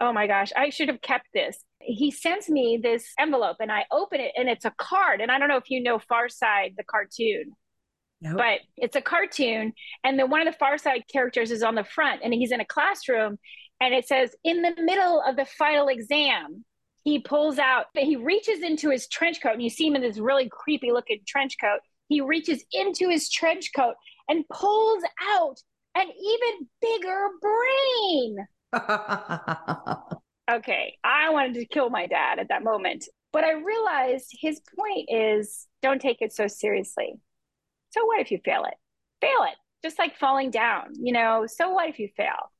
[0.00, 3.84] oh my gosh, I should have kept this he sends me this envelope and I
[3.90, 5.20] open it and it's a card.
[5.20, 7.52] And I don't know if you know Far Side, the cartoon.
[8.20, 8.38] Nope.
[8.38, 11.84] But it's a cartoon, and then one of the Far Side characters is on the
[11.84, 13.38] front, and he's in a classroom,
[13.78, 16.64] and it says, "In the middle of the final exam,
[17.04, 20.18] he pulls out, he reaches into his trench coat, and you see him in this
[20.18, 21.80] really creepy looking trench coat.
[22.08, 23.94] He reaches into his trench coat
[24.28, 25.56] and pulls out
[25.94, 28.46] an even bigger brain.
[30.50, 33.08] okay, I wanted to kill my dad at that moment.
[33.32, 37.14] But I realized his point is don't take it so seriously.
[37.90, 38.74] So what if you fail it?
[39.20, 39.56] Fail it.
[39.82, 42.50] Just like falling down, you know, so what if you fail?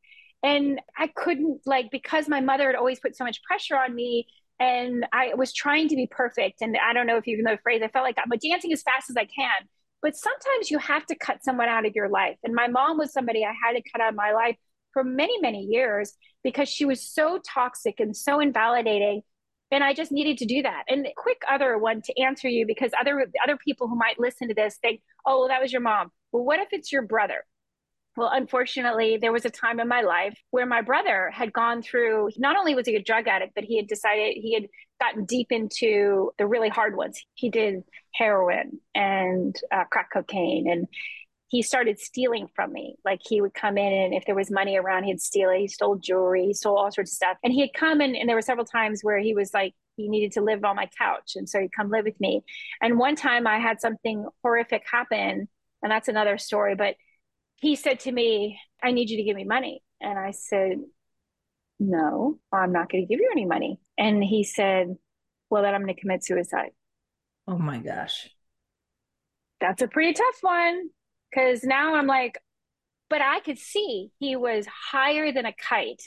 [0.42, 4.26] And I couldn't like because my mother had always put so much pressure on me
[4.60, 6.60] and I was trying to be perfect.
[6.60, 8.82] And I don't know if you know the phrase, I felt like I'm dancing as
[8.82, 9.68] fast as I can.
[10.02, 12.36] But sometimes you have to cut someone out of your life.
[12.44, 14.56] And my mom was somebody I had to cut out of my life
[14.96, 19.20] for many, many years because she was so toxic and so invalidating.
[19.70, 20.84] And I just needed to do that.
[20.88, 24.54] And quick other one to answer you because other other people who might listen to
[24.54, 26.12] this think, oh, well, that was your mom.
[26.32, 27.44] Well, what if it's your brother?
[28.16, 32.30] Well, unfortunately, there was a time in my life where my brother had gone through,
[32.38, 34.64] not only was he a drug addict, but he had decided he had
[34.98, 37.22] gotten deep into the really hard ones.
[37.34, 37.82] He did
[38.14, 40.86] heroin and uh, crack cocaine and
[41.48, 42.96] he started stealing from me.
[43.04, 45.58] Like he would come in and if there was money around, he'd steal it.
[45.58, 47.36] He stole jewelry, he stole all sorts of stuff.
[47.44, 50.08] And he had come in and there were several times where he was like, he
[50.08, 51.32] needed to live on my couch.
[51.36, 52.44] And so he'd come live with me.
[52.80, 55.48] And one time I had something horrific happen,
[55.82, 56.74] and that's another story.
[56.74, 56.96] But
[57.56, 59.82] he said to me, I need you to give me money.
[60.00, 60.78] And I said,
[61.78, 63.80] No, I'm not going to give you any money.
[63.96, 64.94] And he said,
[65.48, 66.70] Well, then I'm going to commit suicide.
[67.48, 68.28] Oh my gosh.
[69.60, 70.90] That's a pretty tough one.
[71.34, 72.38] Cause now I'm like,
[73.08, 76.02] but I could see he was higher than a kite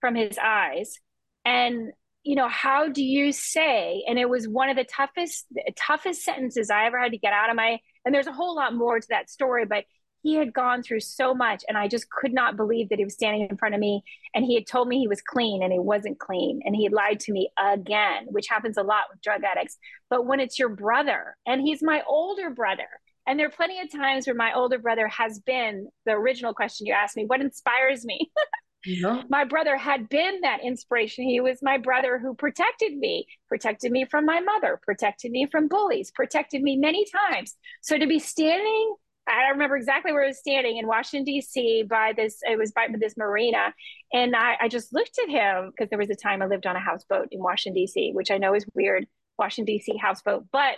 [0.00, 0.98] from his eyes.
[1.44, 6.22] And, you know, how do you say, and it was one of the toughest, toughest
[6.22, 9.00] sentences I ever had to get out of my, and there's a whole lot more
[9.00, 9.84] to that story, but
[10.22, 13.14] he had gone through so much and I just could not believe that he was
[13.14, 14.02] standing in front of me
[14.34, 16.92] and he had told me he was clean and he wasn't clean and he had
[16.92, 19.78] lied to me again, which happens a lot with drug addicts.
[20.10, 22.88] But when it's your brother and he's my older brother,
[23.26, 26.86] and there are plenty of times where my older brother has been the original question
[26.86, 28.30] you asked me what inspires me?
[28.86, 29.22] Yeah.
[29.28, 31.24] My brother had been that inspiration.
[31.24, 35.66] He was my brother who protected me, protected me from my mother, protected me from
[35.68, 37.56] bullies, protected me many times.
[37.82, 38.94] So to be standing,
[39.28, 41.84] I don't remember exactly where I was standing in Washington, D.C.
[41.90, 43.74] by this, it was by this marina.
[44.12, 46.76] And I, I just looked at him because there was a time I lived on
[46.76, 49.96] a houseboat in Washington, D.C., which I know is weird, Washington, D.C.
[49.96, 50.76] houseboat, but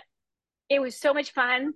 [0.67, 1.73] it was so much fun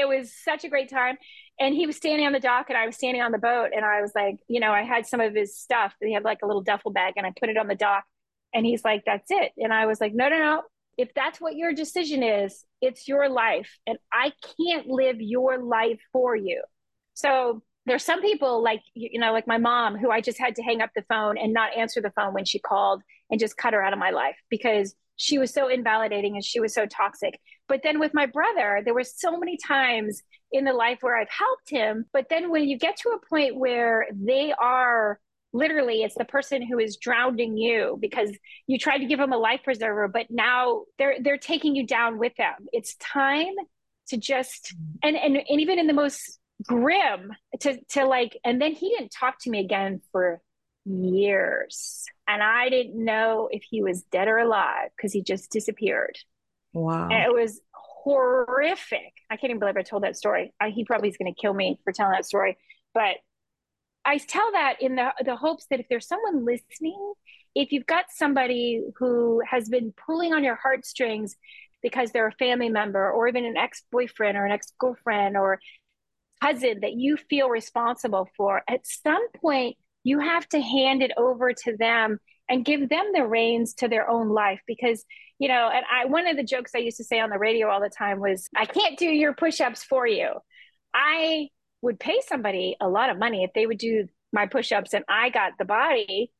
[0.00, 1.16] it was such a great time.
[1.60, 3.70] And he was standing on the dock and I was standing on the boat.
[3.74, 5.94] And I was like, you know, I had some of his stuff.
[6.00, 8.04] He had like a little duffel bag and I put it on the dock.
[8.52, 9.52] And he's like, that's it.
[9.56, 10.62] And I was like, no, no, no.
[10.96, 13.78] If that's what your decision is, it's your life.
[13.86, 16.62] And I can't live your life for you.
[17.14, 20.62] So there's some people like, you know, like my mom, who I just had to
[20.62, 23.74] hang up the phone and not answer the phone when she called and just cut
[23.74, 27.38] her out of my life because she was so invalidating and she was so toxic.
[27.68, 30.22] But then with my brother, there were so many times
[30.52, 32.06] in the life where I've helped him.
[32.12, 35.18] But then when you get to a point where they are
[35.54, 38.30] literally it's the person who is drowning you because
[38.66, 42.18] you tried to give them a life preserver but now they're they're taking you down
[42.18, 42.54] with them.
[42.72, 43.54] It's time
[44.08, 45.08] to just mm-hmm.
[45.08, 49.12] and and, and even in the most grim to to like and then he didn't
[49.12, 50.40] talk to me again for
[50.84, 52.04] years.
[52.26, 56.18] And i didn't know if he was dead or alive because he just disappeared
[56.74, 57.08] wow.
[57.08, 59.12] And it was horrific.
[59.30, 60.52] I can't even believe i told that story.
[60.60, 62.58] I, he probably is going to kill me for telling that story.
[62.92, 63.16] But
[64.04, 67.14] i tell that in the the hopes that if there's someone listening
[67.54, 71.36] if you've got somebody who has been pulling on your heartstrings
[71.82, 75.60] because they're a family member or even an ex-boyfriend or an ex-girlfriend or
[76.42, 81.52] cousin that you feel responsible for at some point you have to hand it over
[81.52, 85.04] to them and give them the reins to their own life because
[85.38, 87.68] you know and i one of the jokes i used to say on the radio
[87.68, 90.30] all the time was i can't do your push-ups for you.
[90.92, 91.48] I
[91.82, 95.30] would pay somebody a lot of money if they would do my push-ups and i
[95.30, 96.30] got the body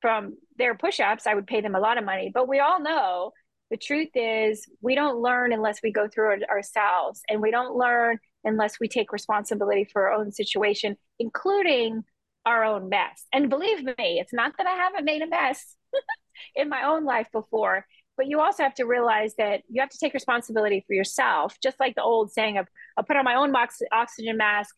[0.00, 2.30] from their push-ups i would pay them a lot of money.
[2.32, 3.32] But we all know
[3.70, 7.76] the truth is we don't learn unless we go through it ourselves and we don't
[7.76, 12.04] learn unless we take responsibility for our own situation including
[12.46, 15.76] our own mess and believe me it's not that i haven't made a mess
[16.54, 19.98] in my own life before but you also have to realize that you have to
[19.98, 23.52] take responsibility for yourself just like the old saying of i'll put on my own
[23.92, 24.74] oxygen mask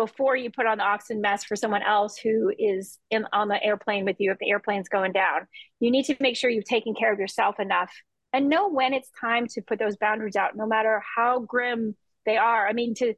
[0.00, 3.62] before you put on the oxygen mask for someone else who is in on the
[3.62, 5.46] airplane with you if the airplane's going down.
[5.78, 7.92] You need to make sure you've taken care of yourself enough
[8.32, 12.38] and know when it's time to put those boundaries out no matter how grim they
[12.38, 12.66] are.
[12.66, 13.12] I mean to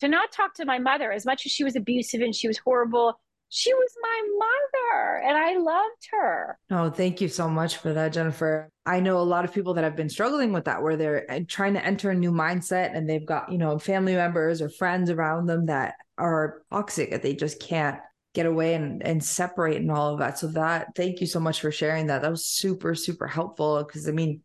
[0.00, 2.58] to not talk to my mother as much as she was abusive and she was
[2.58, 6.58] horrible she was my mother and i loved her.
[6.70, 8.68] Oh thank you so much for that jennifer.
[8.84, 11.40] I know a lot of people that have been struggling with that where they're uh,
[11.46, 15.10] trying to enter a new mindset and they've got you know family members or friends
[15.10, 17.98] around them that are toxic that they just can't
[18.34, 20.38] get away and, and separate and all of that.
[20.38, 22.22] So that thank you so much for sharing that.
[22.22, 24.42] That was super super helpful because i mean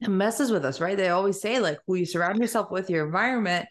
[0.00, 0.96] it messes with us, right?
[0.96, 3.66] They always say, like, who you surround yourself with, your environment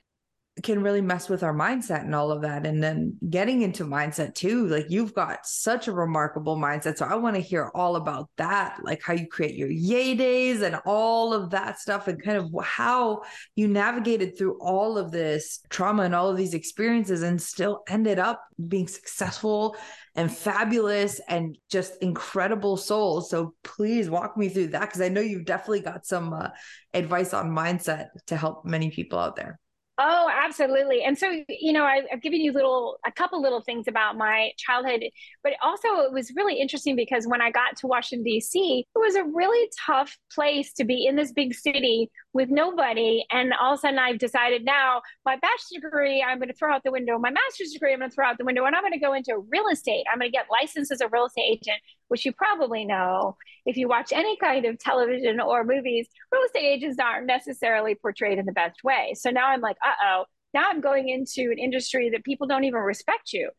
[0.63, 2.65] can really mess with our mindset and all of that.
[2.65, 6.97] And then getting into mindset too, like you've got such a remarkable mindset.
[6.97, 10.61] So I want to hear all about that, like how you create your yay days
[10.61, 13.23] and all of that stuff, and kind of how
[13.55, 18.17] you navigated through all of this trauma and all of these experiences and still ended
[18.17, 19.75] up being successful
[20.15, 23.29] and fabulous and just incredible souls.
[23.29, 26.49] So please walk me through that because I know you've definitely got some uh,
[26.93, 29.59] advice on mindset to help many people out there.
[29.97, 31.03] Oh, absolutely.
[31.03, 34.51] And so, you know, I, have given you little, a couple little things about my
[34.57, 35.05] childhood,
[35.41, 39.15] but also it was really interesting because when I got to Washington, D.C., it was
[39.15, 43.23] a really tough place to be in this big city with nobody.
[43.31, 46.73] And all of a sudden I've decided now my bachelor's degree, I'm going to throw
[46.73, 47.17] out the window.
[47.17, 49.13] My master's degree, I'm going to throw out the window and I'm going to go
[49.13, 50.05] into real estate.
[50.11, 53.77] I'm going to get licensed as a real estate agent, which you probably know if
[53.77, 58.45] you watch any kind of television or movies, real estate agents aren't necessarily portrayed in
[58.45, 59.13] the best way.
[59.15, 62.63] So now I'm like, uh oh, now I'm going into an industry that people don't
[62.63, 63.49] even respect you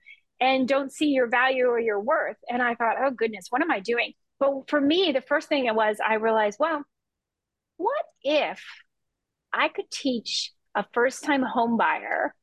[0.40, 2.37] and don't see your value or your worth.
[2.48, 4.12] And I thought, oh goodness, what am I doing?
[4.38, 6.85] But for me, the first thing it was, I realized, well,
[7.78, 8.62] what if
[9.52, 12.35] I could teach a first time home buyer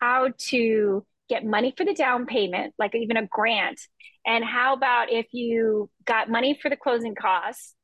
[0.00, 3.80] how to get money for the down payment, like even a grant?
[4.26, 7.74] And how about if you got money for the closing costs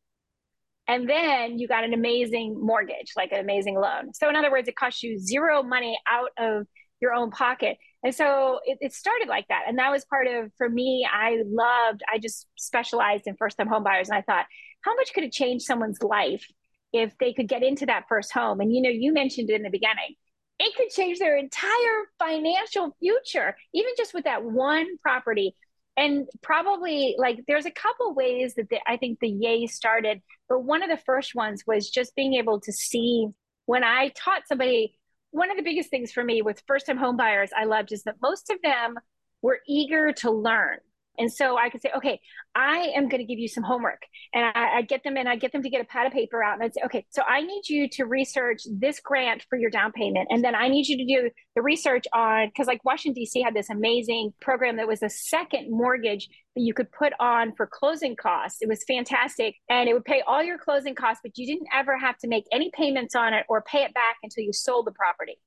[0.88, 4.12] and then you got an amazing mortgage, like an amazing loan?
[4.14, 6.66] So, in other words, it costs you zero money out of
[7.00, 7.78] your own pocket.
[8.02, 9.64] And so it, it, started like that.
[9.66, 13.68] And that was part of, for me, I loved, I just specialized in first time
[13.68, 14.08] home buyers.
[14.08, 14.46] And I thought,
[14.82, 16.44] how much could it change someone's life
[16.92, 18.60] if they could get into that first home.
[18.60, 20.14] And you know, you mentioned it in the beginning,
[20.60, 25.56] it could change their entire financial future, even just with that one property.
[25.96, 30.60] And probably like there's a couple ways that the, I think the Yay started, but
[30.60, 33.28] one of the first ones was just being able to see
[33.66, 34.94] when I taught somebody.
[35.32, 38.02] One of the biggest things for me with first time home buyers I loved is
[38.02, 38.98] that most of them
[39.42, 40.78] were eager to learn
[41.20, 42.18] and so I could say, okay,
[42.54, 44.02] I am going to give you some homework.
[44.34, 46.42] And I, I get them and I get them to get a pad of paper
[46.42, 46.54] out.
[46.54, 49.92] And I'd say, okay, so I need you to research this grant for your down
[49.92, 50.28] payment.
[50.30, 53.42] And then I need you to do the research on, because like Washington, D.C.
[53.42, 57.68] had this amazing program that was a second mortgage that you could put on for
[57.70, 58.62] closing costs.
[58.62, 59.56] It was fantastic.
[59.68, 62.44] And it would pay all your closing costs, but you didn't ever have to make
[62.50, 65.38] any payments on it or pay it back until you sold the property.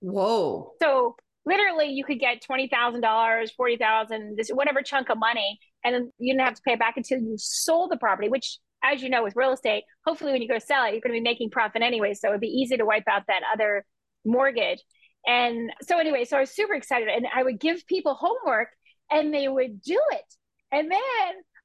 [0.00, 0.72] Whoa.
[0.82, 1.16] So
[1.48, 6.44] literally you could get $20,000, 40,000, this whatever chunk of money and then you didn't
[6.44, 9.34] have to pay it back until you sold the property, which as you know with
[9.34, 12.14] real estate, hopefully when you go sell it, you're going to be making profit anyway,
[12.14, 13.84] so it'd be easy to wipe out that other
[14.24, 14.82] mortgage.
[15.26, 18.68] And so anyway, so I was super excited and I would give people homework
[19.10, 20.34] and they would do it.
[20.70, 21.00] And then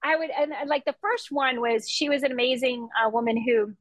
[0.04, 3.74] I would and like the first one was she was an amazing uh, woman who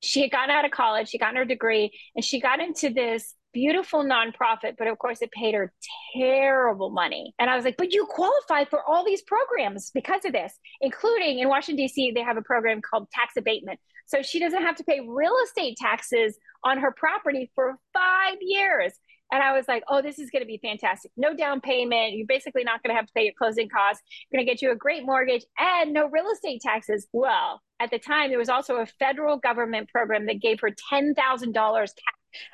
[0.00, 3.34] she had gotten out of college, she got her degree, and she got into this
[3.54, 5.72] beautiful nonprofit, but of course it paid her
[6.14, 7.34] terrible money.
[7.38, 11.38] And I was like, but you qualify for all these programs because of this, including
[11.38, 13.80] in Washington, D.C., they have a program called tax abatement.
[14.06, 18.92] So she doesn't have to pay real estate taxes on her property for five years.
[19.32, 21.10] And I was like, oh, this is going to be fantastic.
[21.16, 22.12] No down payment.
[22.12, 24.02] You're basically not going to have to pay your closing costs.
[24.30, 27.08] You're going to get you a great mortgage and no real estate taxes.
[27.12, 31.14] Well, at the time, there was also a federal government program that gave her $10,000
[31.14, 31.88] cash.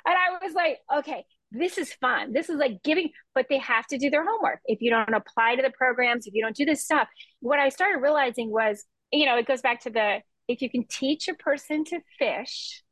[0.06, 2.32] And I was like, okay, this is fun.
[2.32, 4.60] This is like giving, but they have to do their homework.
[4.66, 7.08] If you don't apply to the programs, if you don't do this stuff,
[7.40, 10.18] what I started realizing was, you know, it goes back to the
[10.48, 12.82] if you can teach a person to fish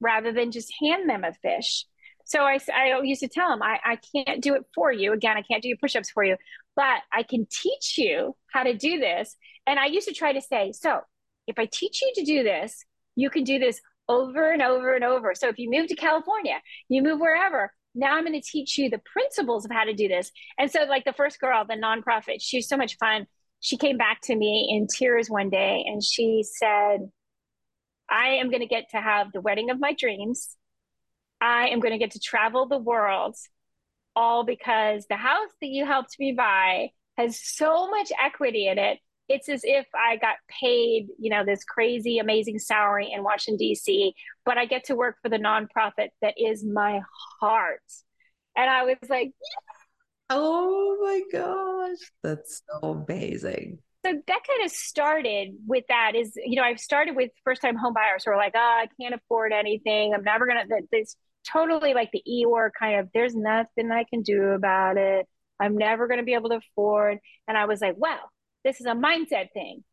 [0.00, 1.86] rather than just hand them a fish,
[2.24, 5.12] so I, I used to tell them, I, I can't do it for you.
[5.12, 6.36] Again, I can't do your push ups for you,
[6.74, 9.36] but I can teach you how to do this.
[9.66, 11.00] And I used to try to say, so
[11.46, 15.04] if I teach you to do this, you can do this over and over and
[15.04, 15.34] over.
[15.34, 18.90] So if you move to California, you move wherever, now I'm going to teach you
[18.90, 20.30] the principles of how to do this.
[20.58, 23.26] And so, like the first girl, the nonprofit, she's so much fun.
[23.60, 27.10] She came back to me in tears one day and she said,
[28.10, 30.56] I am going to get to have the wedding of my dreams.
[31.40, 33.36] I am going to get to travel the world
[34.16, 38.98] all because the house that you helped me buy has so much equity in it.
[39.28, 44.14] It's as if I got paid, you know, this crazy, amazing salary in Washington, D.C.,
[44.44, 47.00] but I get to work for the nonprofit that is my
[47.40, 47.80] heart.
[48.56, 49.32] And I was like,
[50.30, 53.78] Oh my gosh, that's so amazing.
[54.04, 57.76] So that kind of started with that is, you know, I've started with first time
[57.76, 60.12] home buyers who are like, oh, I can't afford anything.
[60.14, 61.16] I'm never going to, this
[61.50, 65.26] totally like the Eeyore kind of, there's nothing I can do about it.
[65.60, 67.18] I'm never going to be able to afford.
[67.48, 68.30] And I was like, well,
[68.64, 69.84] this is a mindset thing.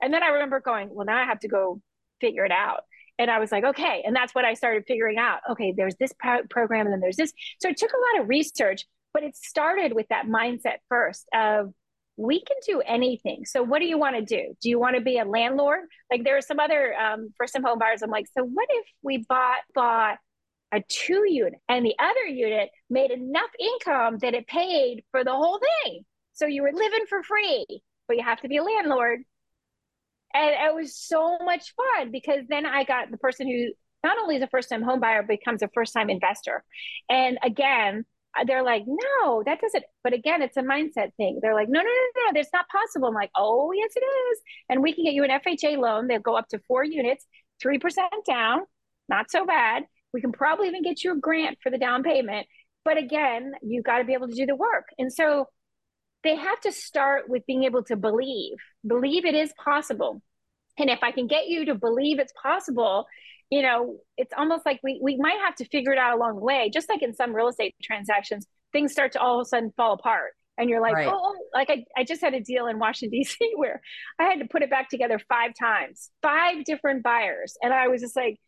[0.00, 1.80] And then I remember going, well, now I have to go
[2.20, 2.80] figure it out.
[3.18, 4.02] And I was like, okay.
[4.04, 5.40] And that's what I started figuring out.
[5.50, 7.32] Okay, there's this pro- program and then there's this.
[7.60, 11.72] So it took a lot of research, but it started with that mindset first of
[12.16, 13.44] we can do anything.
[13.44, 14.54] So what do you want to do?
[14.60, 15.80] Do you want to be a landlord?
[16.10, 18.02] Like there are some other um, for some home buyers.
[18.02, 20.18] I'm like, so what if we bought bought
[20.72, 25.32] a two unit and the other unit made enough income that it paid for the
[25.32, 26.04] whole thing.
[26.42, 29.20] So you were living for free, but you have to be a landlord.
[30.34, 33.72] And it was so much fun because then I got the person who
[34.02, 36.64] not only is a first time home buyer, becomes a first time investor.
[37.08, 38.04] And again,
[38.36, 39.84] uh, they're like, no, that doesn't.
[40.02, 41.38] But again, it's a mindset thing.
[41.40, 43.06] They're like, no, no, no, no, that's not possible.
[43.06, 44.40] I'm like, oh, yes, it is.
[44.68, 46.08] And we can get you an FHA loan.
[46.08, 47.24] They'll go up to four units,
[47.64, 47.78] 3%
[48.26, 48.62] down,
[49.08, 49.84] not so bad.
[50.12, 52.48] We can probably even get you a grant for the down payment.
[52.84, 54.86] But again, you've got to be able to do the work.
[54.98, 55.46] And so
[56.24, 58.56] they have to start with being able to believe,
[58.86, 60.22] believe it is possible.
[60.78, 63.06] And if I can get you to believe it's possible,
[63.50, 66.44] you know, it's almost like we, we might have to figure it out along the
[66.44, 66.70] way.
[66.72, 69.92] Just like in some real estate transactions, things start to all of a sudden fall
[69.92, 70.32] apart.
[70.58, 71.08] And you're like, right.
[71.10, 73.52] oh, like I, I just had a deal in Washington, D.C.
[73.56, 73.80] where
[74.18, 77.56] I had to put it back together five times, five different buyers.
[77.62, 78.38] And I was just like,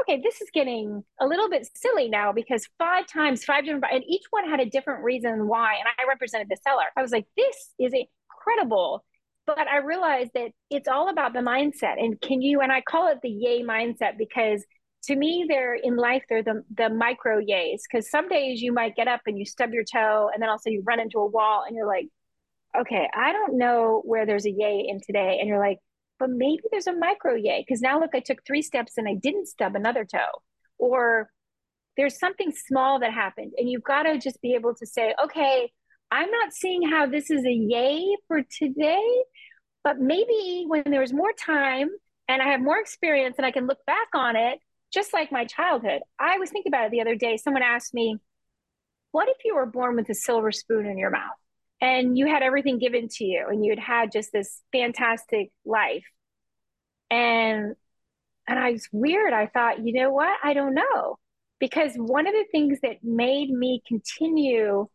[0.00, 4.04] okay, this is getting a little bit silly now because five times, five different, and
[4.06, 5.74] each one had a different reason why.
[5.74, 6.84] And I represented the seller.
[6.96, 9.04] I was like, this is incredible.
[9.46, 11.98] But I realized that it's all about the mindset.
[11.98, 14.64] And can you, and I call it the yay mindset because
[15.04, 17.80] to me, they're in life, they're the, the micro yays.
[17.88, 20.70] Because some days you might get up and you stub your toe, and then also
[20.70, 22.08] you run into a wall and you're like,
[22.76, 25.38] okay, I don't know where there's a yay in today.
[25.40, 25.78] And you're like,
[26.18, 29.14] but maybe there's a micro yay because now look, I took three steps and I
[29.14, 30.42] didn't stub another toe.
[30.78, 31.30] Or
[31.96, 33.52] there's something small that happened.
[33.56, 35.70] And you've got to just be able to say, okay,
[36.10, 39.04] I'm not seeing how this is a yay for today,
[39.82, 41.88] but maybe when there's more time
[42.28, 44.58] and I have more experience and I can look back on it,
[44.92, 46.02] just like my childhood.
[46.18, 47.36] I was thinking about it the other day.
[47.36, 48.16] Someone asked me,
[49.12, 51.36] What if you were born with a silver spoon in your mouth?
[51.80, 56.04] And you had everything given to you and you had had just this fantastic life.
[57.10, 57.74] And
[58.48, 59.32] and i was weird.
[59.32, 60.36] I thought you know what?
[60.42, 61.18] I don't know.
[61.60, 64.86] Because one of the things that made me continue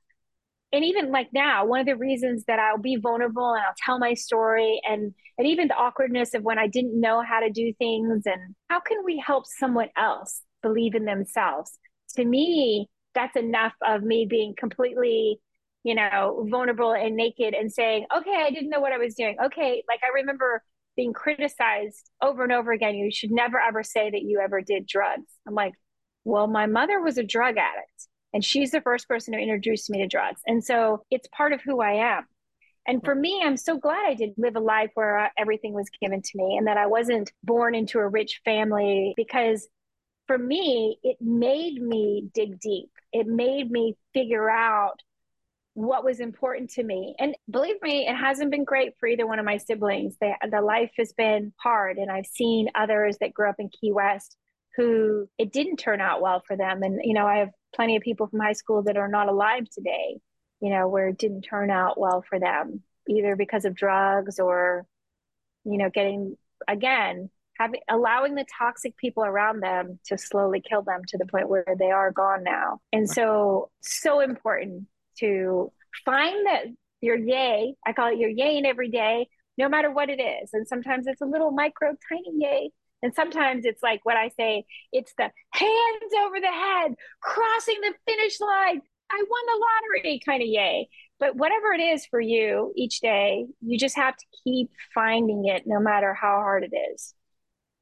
[0.72, 3.98] and even like now one of the reasons that i'll be vulnerable and i'll tell
[3.98, 7.74] my story and and even the awkwardness of when i didn't know how to do
[7.80, 11.78] things and how can we help someone else believe in themselves?
[12.16, 15.40] To me that's enough of me being completely
[15.84, 19.38] you know, vulnerable and naked and saying, okay, I didn't know what I was doing.
[19.46, 19.84] Okay.
[19.88, 20.64] Like I remember
[20.96, 22.96] being criticized over and over again.
[22.96, 25.32] You should never ever say that you ever did drugs.
[25.48, 25.74] I'm like,
[26.26, 30.02] well, my mother was a drug addict and she's the first person who introduced me
[30.02, 30.42] to drugs.
[30.46, 32.26] And so it's part of who I am.
[32.88, 35.90] And for me, I'm so glad I did live a life where uh, everything was
[36.02, 39.68] given to me and that I wasn't born into a rich family because
[40.28, 42.90] for me, it made me dig deep.
[43.12, 45.00] It made me figure out
[45.80, 47.16] what was important to me.
[47.20, 50.18] And believe me, it hasn't been great for either one of my siblings.
[50.20, 51.98] They, the life has been hard.
[51.98, 54.36] And I've seen others that grew up in Key West
[54.76, 56.84] who it didn't turn out well for them.
[56.84, 59.70] And, you know, I have plenty of people from high school that are not alive
[59.70, 60.20] today,
[60.62, 64.86] you know, where it didn't turn out well for them, either because of drugs or,
[65.64, 71.02] you know, getting, again, having, allowing the toxic people around them to slowly kill them
[71.08, 72.80] to the point where they are gone now.
[72.94, 74.88] And so, so important
[75.20, 75.72] to
[76.06, 76.66] find that
[77.02, 80.50] your yay, I call it your yay in every day, no matter what it is.
[80.54, 82.72] And sometimes it's a little micro, tiny yay.
[83.02, 87.94] And sometimes it's like what I say, it's the hands over the head, crossing the
[88.06, 88.82] finish line.
[89.12, 89.66] I won the
[90.04, 90.90] lottery kind of yay.
[91.20, 95.64] But whatever it is for you each day, you just have to keep finding it
[95.66, 97.14] no matter how hard it is.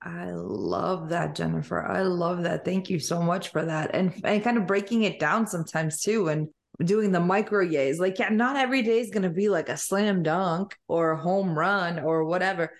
[0.01, 1.83] I love that, Jennifer.
[1.83, 2.63] I love that.
[2.63, 3.91] Thank you so much for that.
[3.93, 6.49] And and kind of breaking it down sometimes too and
[6.83, 7.99] doing the micro yays.
[7.99, 11.57] Like, yeah, not every day is gonna be like a slam dunk or a home
[11.57, 12.71] run or whatever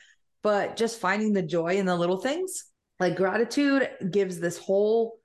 [0.44, 2.66] but just finding the joy in the little things.
[3.00, 5.20] Like gratitude gives this whole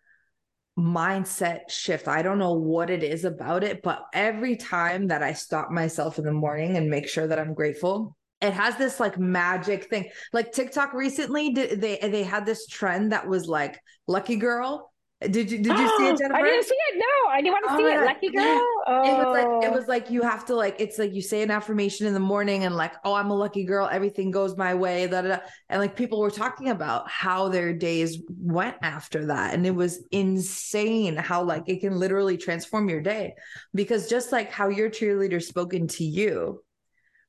[0.79, 2.09] mindset shift.
[2.09, 6.19] I don't know what it is about it, but every time that I stop myself
[6.19, 10.11] in the morning and make sure that I'm grateful, it has this like magic thing.
[10.33, 14.92] Like TikTok recently, they they had this trend that was like lucky girl
[15.31, 16.37] did you did you oh, see it, Jennifer?
[16.37, 16.99] I didn't see it.
[16.99, 17.99] No, I didn't want to oh, see it.
[17.99, 18.69] Oh, lucky girl.
[18.87, 19.03] Oh.
[19.05, 19.79] It was like it oh.
[19.79, 22.65] was like you have to like it's like you say an affirmation in the morning
[22.65, 25.39] and like oh I'm a lucky girl everything goes my way da, da, da.
[25.69, 30.05] and like people were talking about how their days went after that and it was
[30.11, 33.35] insane how like it can literally transform your day
[33.75, 36.63] because just like how your cheerleader spoken to you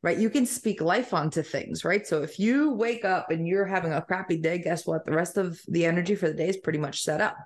[0.01, 3.65] right you can speak life onto things right so if you wake up and you're
[3.65, 6.57] having a crappy day guess what the rest of the energy for the day is
[6.57, 7.37] pretty much set up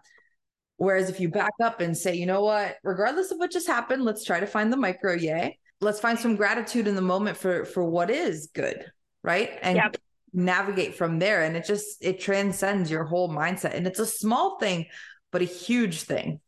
[0.78, 4.06] Whereas if you back up and say, you know what, regardless of what just happened,
[4.06, 5.58] let's try to find the micro yay.
[5.82, 8.86] Let's find some gratitude in the moment for for what is good,
[9.24, 9.58] right?
[9.62, 9.98] And yep.
[10.34, 11.44] navigate from there.
[11.44, 13.76] And it just it transcends your whole mindset.
[13.76, 14.86] And it's a small thing,
[15.32, 16.40] but a huge thing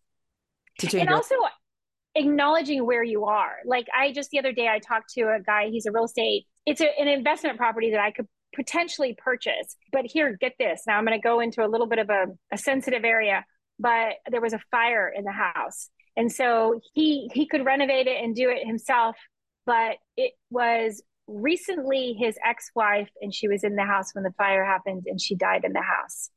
[0.80, 1.02] to change.
[1.02, 1.36] And also
[2.16, 3.58] acknowledging where you are.
[3.66, 6.46] Like I just the other day I talked to a guy, he's a real estate,
[6.66, 9.76] it's a, an investment property that I could potentially purchase.
[9.92, 10.84] But here, get this.
[10.88, 13.46] Now I'm going to go into a little bit of a, a sensitive area
[13.80, 15.90] but there was a fire in the house.
[16.18, 19.16] And so he he could renovate it and do it himself,
[19.66, 24.66] but it was recently his ex-wife and she was in the house when the fire
[24.66, 26.30] happened and she died in the house.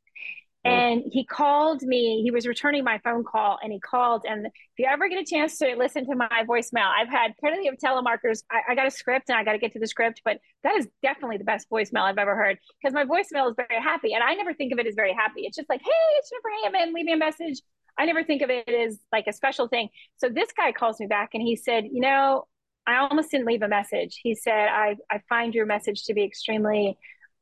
[0.67, 0.71] Mm.
[0.71, 4.25] And he called me, he was returning my phone call and he called.
[4.29, 7.69] And if you ever get a chance to listen to my voicemail, I've had plenty
[7.69, 8.45] of telemarketers.
[8.51, 10.77] I, I got a script and I got to get to the script, but that
[10.77, 14.15] is definitely the best voicemail I've ever heard because my voicemail is very happy.
[14.15, 15.43] And I never think of it as very happy.
[15.43, 17.61] It's just like, hey, it's Jennifer Hammond, leave me a message.
[17.99, 19.89] I never think of it as like a special thing.
[20.17, 22.47] So this guy calls me back and he said, you know,
[22.87, 24.21] I almost didn't leave a message.
[24.23, 26.99] He said, I, I find your message to be extremely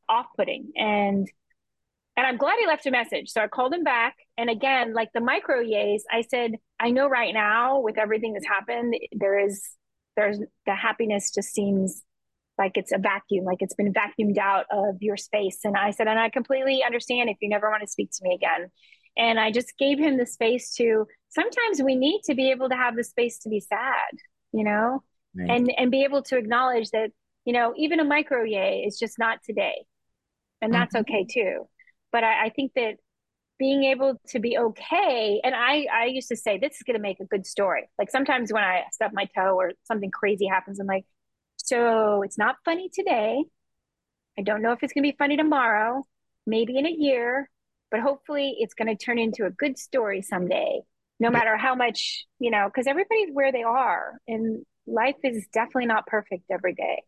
[0.09, 0.73] off putting.
[0.77, 1.31] And
[2.21, 3.31] and I'm glad he left a message.
[3.31, 4.15] So I called him back.
[4.37, 8.47] And again, like the micro yays, I said, I know right now with everything that's
[8.47, 9.67] happened, there is,
[10.19, 12.03] there's the happiness just seems
[12.59, 15.61] like it's a vacuum, like it's been vacuumed out of your space.
[15.65, 18.35] And I said, and I completely understand if you never want to speak to me
[18.35, 18.69] again.
[19.17, 22.77] And I just gave him the space to sometimes we need to be able to
[22.77, 24.11] have the space to be sad,
[24.53, 25.03] you know,
[25.35, 25.49] right.
[25.49, 27.13] and, and be able to acknowledge that,
[27.47, 29.87] you know, even a micro yay is just not today.
[30.61, 31.11] And that's mm-hmm.
[31.11, 31.67] okay too
[32.13, 32.95] but I, I think that
[33.59, 37.03] being able to be okay and i i used to say this is going to
[37.03, 37.89] make a good story.
[37.99, 41.05] Like sometimes when i stub my toe or something crazy happens i'm like
[41.57, 43.45] so it's not funny today.
[44.39, 46.07] I don't know if it's going to be funny tomorrow
[46.47, 47.51] maybe in a year
[47.91, 50.81] but hopefully it's going to turn into a good story someday
[51.19, 55.87] no matter how much you know because everybody's where they are and life is definitely
[55.87, 57.03] not perfect every day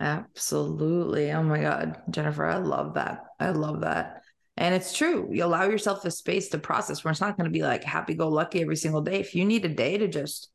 [0.00, 1.32] Absolutely.
[1.32, 3.24] Oh my God, Jennifer, I love that.
[3.40, 4.22] I love that.
[4.56, 5.28] And it's true.
[5.30, 8.14] You allow yourself the space to process where it's not going to be like happy
[8.14, 9.20] go lucky every single day.
[9.20, 10.50] If you need a day to just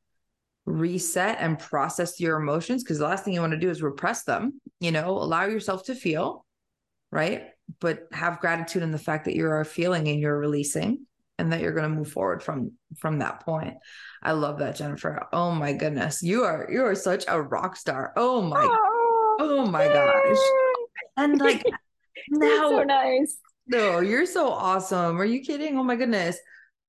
[0.65, 4.23] reset and process your emotions, because the last thing you want to do is repress
[4.23, 6.45] them, you know, allow yourself to feel,
[7.11, 7.45] right?
[7.79, 11.05] But have gratitude in the fact that you're feeling and you're releasing
[11.37, 13.75] and that you're going to move forward from from that point.
[14.21, 15.27] I love that, Jennifer.
[15.31, 16.21] Oh my goodness.
[16.21, 18.13] You are you are such a rock star.
[18.15, 18.92] Oh my oh
[19.43, 20.37] Oh my gosh.
[21.15, 21.63] And like
[22.29, 23.37] now so nice.
[23.67, 25.21] No, you're so awesome.
[25.21, 25.77] Are you kidding?
[25.77, 26.39] Oh my goodness.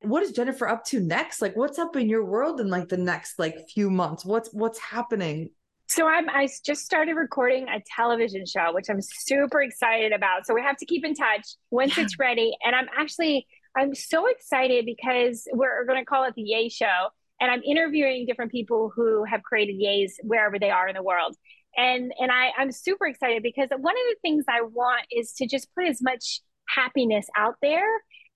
[0.00, 1.42] What is Jennifer up to next?
[1.42, 4.24] Like what's up in your world in like the next like few months?
[4.24, 5.50] What's what's happening?
[5.88, 10.46] So I'm I just started recording a television show, which I'm super excited about.
[10.46, 12.04] So we have to keep in touch once yeah.
[12.04, 12.56] it's ready.
[12.64, 13.46] And I'm actually
[13.76, 17.08] I'm so excited because we're going to call it the Yay Show,
[17.40, 21.36] and I'm interviewing different people who have created Yays wherever they are in the world.
[21.76, 25.46] And and I I'm super excited because one of the things I want is to
[25.46, 27.86] just put as much happiness out there.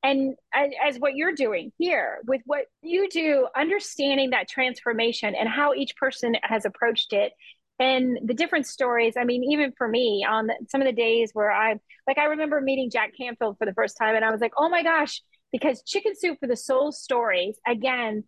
[0.02, 5.74] And as, what you're doing here with what you do understanding that transformation and how
[5.74, 7.32] each person has approached it
[7.80, 9.14] and the different stories.
[9.18, 11.74] I mean even for me on the, some of the days where i
[12.06, 14.68] like i remember meeting jack canfield for the first time and i was like oh
[14.68, 15.20] my gosh
[15.52, 18.24] because chicken soup for the soul stories again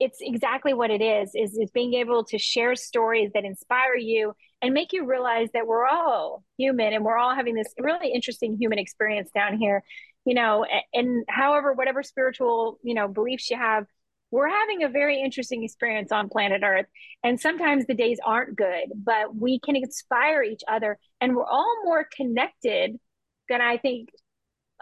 [0.00, 4.34] it's exactly what it is is is being able to share stories that inspire you
[4.60, 8.56] and make you realize that we're all human and we're all having this really interesting
[8.56, 9.82] human experience down here
[10.24, 13.86] you know and however whatever spiritual you know beliefs you have
[14.30, 16.86] we're having a very interesting experience on planet earth.
[17.22, 21.76] And sometimes the days aren't good but we can inspire each other and we're all
[21.84, 22.98] more connected
[23.48, 24.08] than i think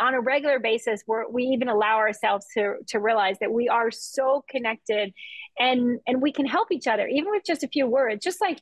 [0.03, 3.91] on a regular basis where we even allow ourselves to to realize that we are
[3.91, 5.13] so connected
[5.59, 8.61] and and we can help each other even with just a few words just like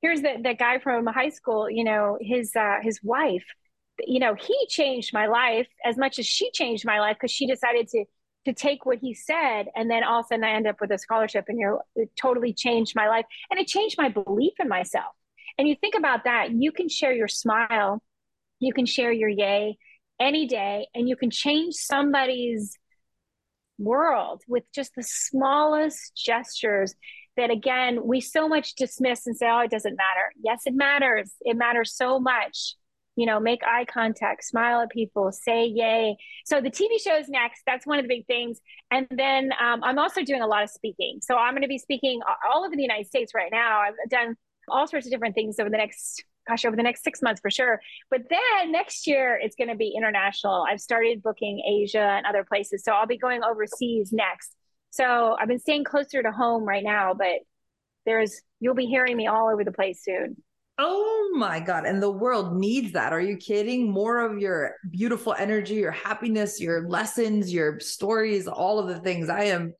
[0.00, 3.44] here's the, the guy from high school you know his uh, his wife
[4.04, 7.46] you know, he changed my life as much as she changed my life because she
[7.46, 8.04] decided to
[8.44, 10.92] to take what he said and then all of a sudden I end up with
[10.92, 14.68] a scholarship and you're it totally changed my life and it changed my belief in
[14.68, 15.12] myself.
[15.58, 18.00] And you think about that, you can share your smile,
[18.60, 19.78] you can share your yay
[20.20, 22.78] any day, and you can change somebody's
[23.78, 26.94] world with just the smallest gestures
[27.36, 31.34] that again we so much dismiss and say oh it doesn't matter yes it matters
[31.42, 32.74] it matters so much
[33.16, 36.16] you know, make eye contact, smile at people, say yay.
[36.44, 37.62] So the TV show is next.
[37.66, 38.60] That's one of the big things.
[38.90, 41.20] And then um, I'm also doing a lot of speaking.
[41.22, 42.20] So I'm going to be speaking
[42.52, 43.80] all over the United States right now.
[43.80, 44.36] I've done
[44.68, 47.50] all sorts of different things over the next gosh over the next six months for
[47.50, 47.80] sure
[48.10, 52.44] but then next year it's going to be international i've started booking asia and other
[52.44, 54.54] places so i'll be going overseas next
[54.90, 57.40] so i've been staying closer to home right now but
[58.04, 60.36] there's you'll be hearing me all over the place soon
[60.78, 61.86] Oh my God.
[61.86, 63.12] And the world needs that.
[63.12, 63.90] Are you kidding?
[63.90, 69.30] More of your beautiful energy, your happiness, your lessons, your stories, all of the things.
[69.30, 69.72] I am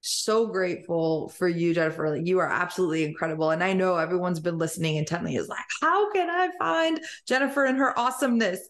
[0.00, 2.08] so grateful for you, Jennifer.
[2.08, 3.50] Like, you are absolutely incredible.
[3.50, 7.78] And I know everyone's been listening intently is like, how can I find Jennifer and
[7.78, 8.60] her awesomeness?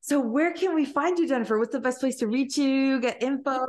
[0.00, 1.58] So, where can we find you, Jennifer?
[1.58, 3.66] What's the best place to reach you, get info?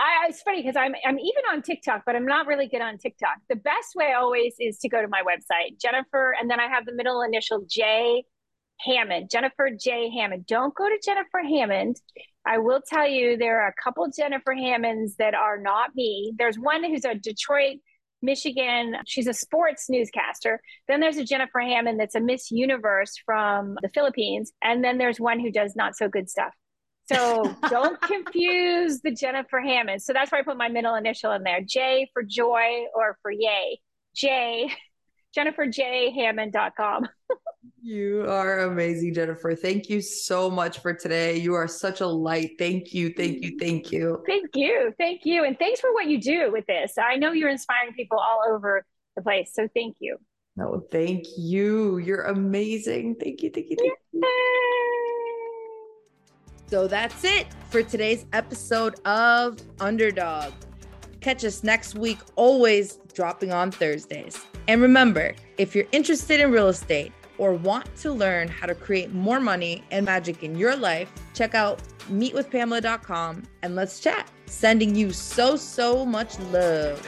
[0.00, 2.96] I, it's funny because I'm I'm even on TikTok, but I'm not really good on
[2.98, 3.36] TikTok.
[3.48, 6.86] The best way always is to go to my website, Jennifer, and then I have
[6.86, 8.24] the middle initial J
[8.80, 10.46] Hammond, Jennifer J Hammond.
[10.46, 12.00] Don't go to Jennifer Hammond.
[12.46, 16.32] I will tell you there are a couple Jennifer Hammonds that are not me.
[16.38, 17.78] There's one who's a Detroit,
[18.22, 18.96] Michigan.
[19.06, 20.60] She's a sports newscaster.
[20.88, 25.20] Then there's a Jennifer Hammond that's a Miss Universe from the Philippines, and then there's
[25.20, 26.52] one who does not so good stuff.
[27.06, 30.02] So don't confuse the Jennifer Hammond.
[30.02, 33.30] So that's why I put my middle initial in there J for joy or for
[33.30, 33.80] yay.
[34.14, 34.70] J,
[35.36, 37.08] JenniferJHammond.com.
[37.82, 39.54] you are amazing, Jennifer.
[39.54, 41.36] Thank you so much for today.
[41.36, 42.52] You are such a light.
[42.58, 43.12] Thank you.
[43.16, 43.56] Thank you.
[43.58, 44.22] Thank you.
[44.26, 44.92] Thank you.
[44.98, 45.44] Thank you.
[45.44, 46.94] And thanks for what you do with this.
[46.98, 48.84] I know you're inspiring people all over
[49.16, 49.52] the place.
[49.54, 50.16] So thank you.
[50.56, 51.98] No, thank you.
[51.98, 53.16] You're amazing.
[53.16, 53.50] Thank you.
[53.50, 53.76] Thank you.
[53.78, 54.22] Thank you.
[56.66, 60.52] So that's it for today's episode of Underdog.
[61.20, 64.38] Catch us next week, always dropping on Thursdays.
[64.68, 69.12] And remember, if you're interested in real estate or want to learn how to create
[69.12, 74.30] more money and magic in your life, check out meetwithpamela.com and let's chat.
[74.46, 77.06] Sending you so, so much love.